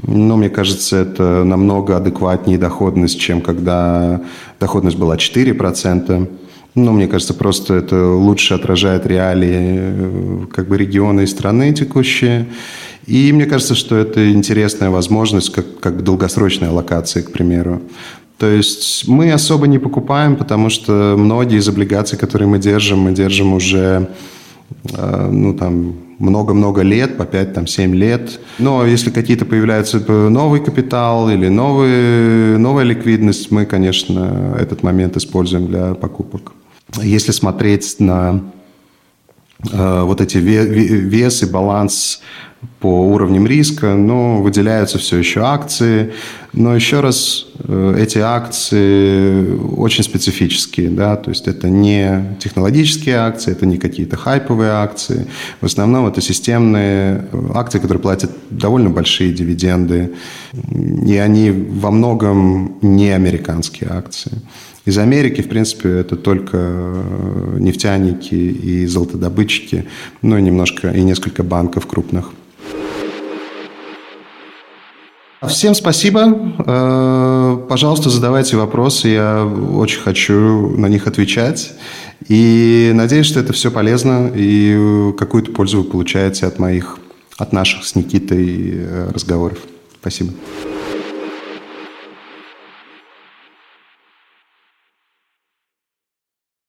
Ну, 0.04 0.38
мне 0.38 0.50
кажется, 0.50 0.98
это 0.98 1.44
намного 1.44 1.98
адекватнее 1.98 2.58
доходность, 2.58 3.20
чем 3.20 3.42
когда 3.42 4.22
доходность 4.60 4.98
была 4.98 5.16
4%. 5.18 6.30
Ну, 6.74 6.92
мне 6.94 7.08
кажется, 7.08 7.34
просто 7.34 7.76
это 7.76 8.08
лучше 8.14 8.54
отражает 8.54 9.06
реалии 9.06 9.80
э, 9.82 10.46
как 10.54 10.70
бы 10.70 10.78
региона 10.78 11.22
и 11.22 11.26
страны 11.26 11.74
текущие. 11.74 12.48
И 13.06 13.34
мне 13.34 13.46
кажется, 13.46 13.76
что 13.76 13.98
это 13.98 14.32
интересная 14.32 14.90
возможность, 14.90 15.52
как, 15.52 15.80
как 15.82 16.04
долгосрочная 16.04 16.72
локация, 16.72 17.24
к 17.24 17.32
примеру. 17.32 17.82
То 18.42 18.48
есть 18.48 19.08
мы 19.08 19.32
особо 19.32 19.68
не 19.68 19.78
покупаем, 19.78 20.36
потому 20.36 20.72
что 20.72 21.14
многие 21.16 21.60
из 21.60 21.70
облигаций, 21.70 22.18
которые 22.18 22.48
мы 22.48 22.58
держим, 22.58 22.98
мы 23.02 23.12
держим 23.12 23.54
уже 23.54 24.10
э, 24.98 25.30
ну, 25.32 25.54
там, 25.54 25.94
много-много 26.18 26.82
лет, 26.82 27.18
по 27.18 27.22
5-7 27.22 27.92
лет. 27.94 28.40
Но 28.58 28.84
если 28.84 29.12
какие-то 29.12 29.46
появляются 29.46 30.00
новый 30.12 30.60
капитал 30.60 31.30
или 31.30 31.50
новые, 31.50 32.58
новая 32.58 32.84
ликвидность, 32.84 33.52
мы, 33.52 33.68
конечно, 33.68 34.58
этот 34.60 34.82
момент 34.82 35.18
используем 35.18 35.68
для 35.68 35.94
покупок. 35.94 36.54
Если 37.04 37.34
смотреть 37.34 37.98
на 38.00 38.32
э, 38.34 38.61
вот 39.64 40.22
эти 40.22 40.38
вес 40.38 41.44
и 41.44 41.46
баланс 41.46 42.22
по 42.80 43.08
уровням 43.08 43.48
риска, 43.48 43.96
но 43.96 44.42
выделяются 44.42 44.98
все 44.98 45.18
еще 45.18 45.42
акции. 45.42 46.14
Но 46.54 46.76
еще 46.76 47.00
раз, 47.00 47.46
э, 47.60 47.96
эти 48.00 48.18
акции 48.18 49.56
очень 49.56 50.04
специфические, 50.04 50.90
да, 50.90 51.16
то 51.16 51.30
есть 51.30 51.48
это 51.48 51.70
не 51.70 52.36
технологические 52.40 53.18
акции, 53.18 53.52
это 53.52 53.66
не 53.66 53.78
какие-то 53.78 54.18
хайповые 54.18 54.72
акции. 54.72 55.28
В 55.62 55.66
основном 55.66 56.08
это 56.08 56.22
системные 56.22 57.28
акции, 57.54 57.80
которые 57.80 58.02
платят 58.02 58.32
довольно 58.50 58.90
большие 58.90 59.32
дивиденды, 59.32 60.12
и 61.06 61.18
они 61.18 61.52
во 61.52 61.92
многом 61.92 62.78
не 62.82 63.10
американские 63.12 63.90
акции. 63.92 64.34
Из 64.86 64.98
Америки, 64.98 65.42
в 65.42 65.50
принципе, 65.50 65.90
это 65.90 66.16
только 66.16 66.58
нефтяники 67.60 68.34
и 68.34 68.86
золотодобытчики, 68.88 69.86
ну 70.22 70.38
и 70.38 70.42
немножко, 70.42 70.90
и 70.90 71.02
несколько 71.02 71.44
банков 71.44 71.86
крупных. 71.86 72.32
Всем 75.48 75.74
спасибо. 75.74 76.54
Э, 76.66 77.58
пожалуйста, 77.68 78.12
задавайте 78.12 78.58
вопросы. 78.58 79.08
Я 79.10 79.44
очень 79.46 80.00
хочу 80.00 80.78
на 80.78 80.86
них 80.86 81.08
отвечать. 81.08 81.74
И 82.28 82.92
надеюсь, 82.94 83.26
что 83.26 83.40
это 83.40 83.52
все 83.52 83.72
полезно 83.72 84.32
и 84.36 85.12
какую-то 85.18 85.52
пользу 85.52 85.80
вы 85.80 85.84
получаете 85.86 86.46
от 86.46 86.60
моих, 86.60 87.00
от 87.38 87.54
наших 87.54 87.86
с 87.86 87.96
Никитой 87.96 88.72
э, 88.74 89.10
разговоров. 89.12 89.58
Спасибо. 90.00 90.32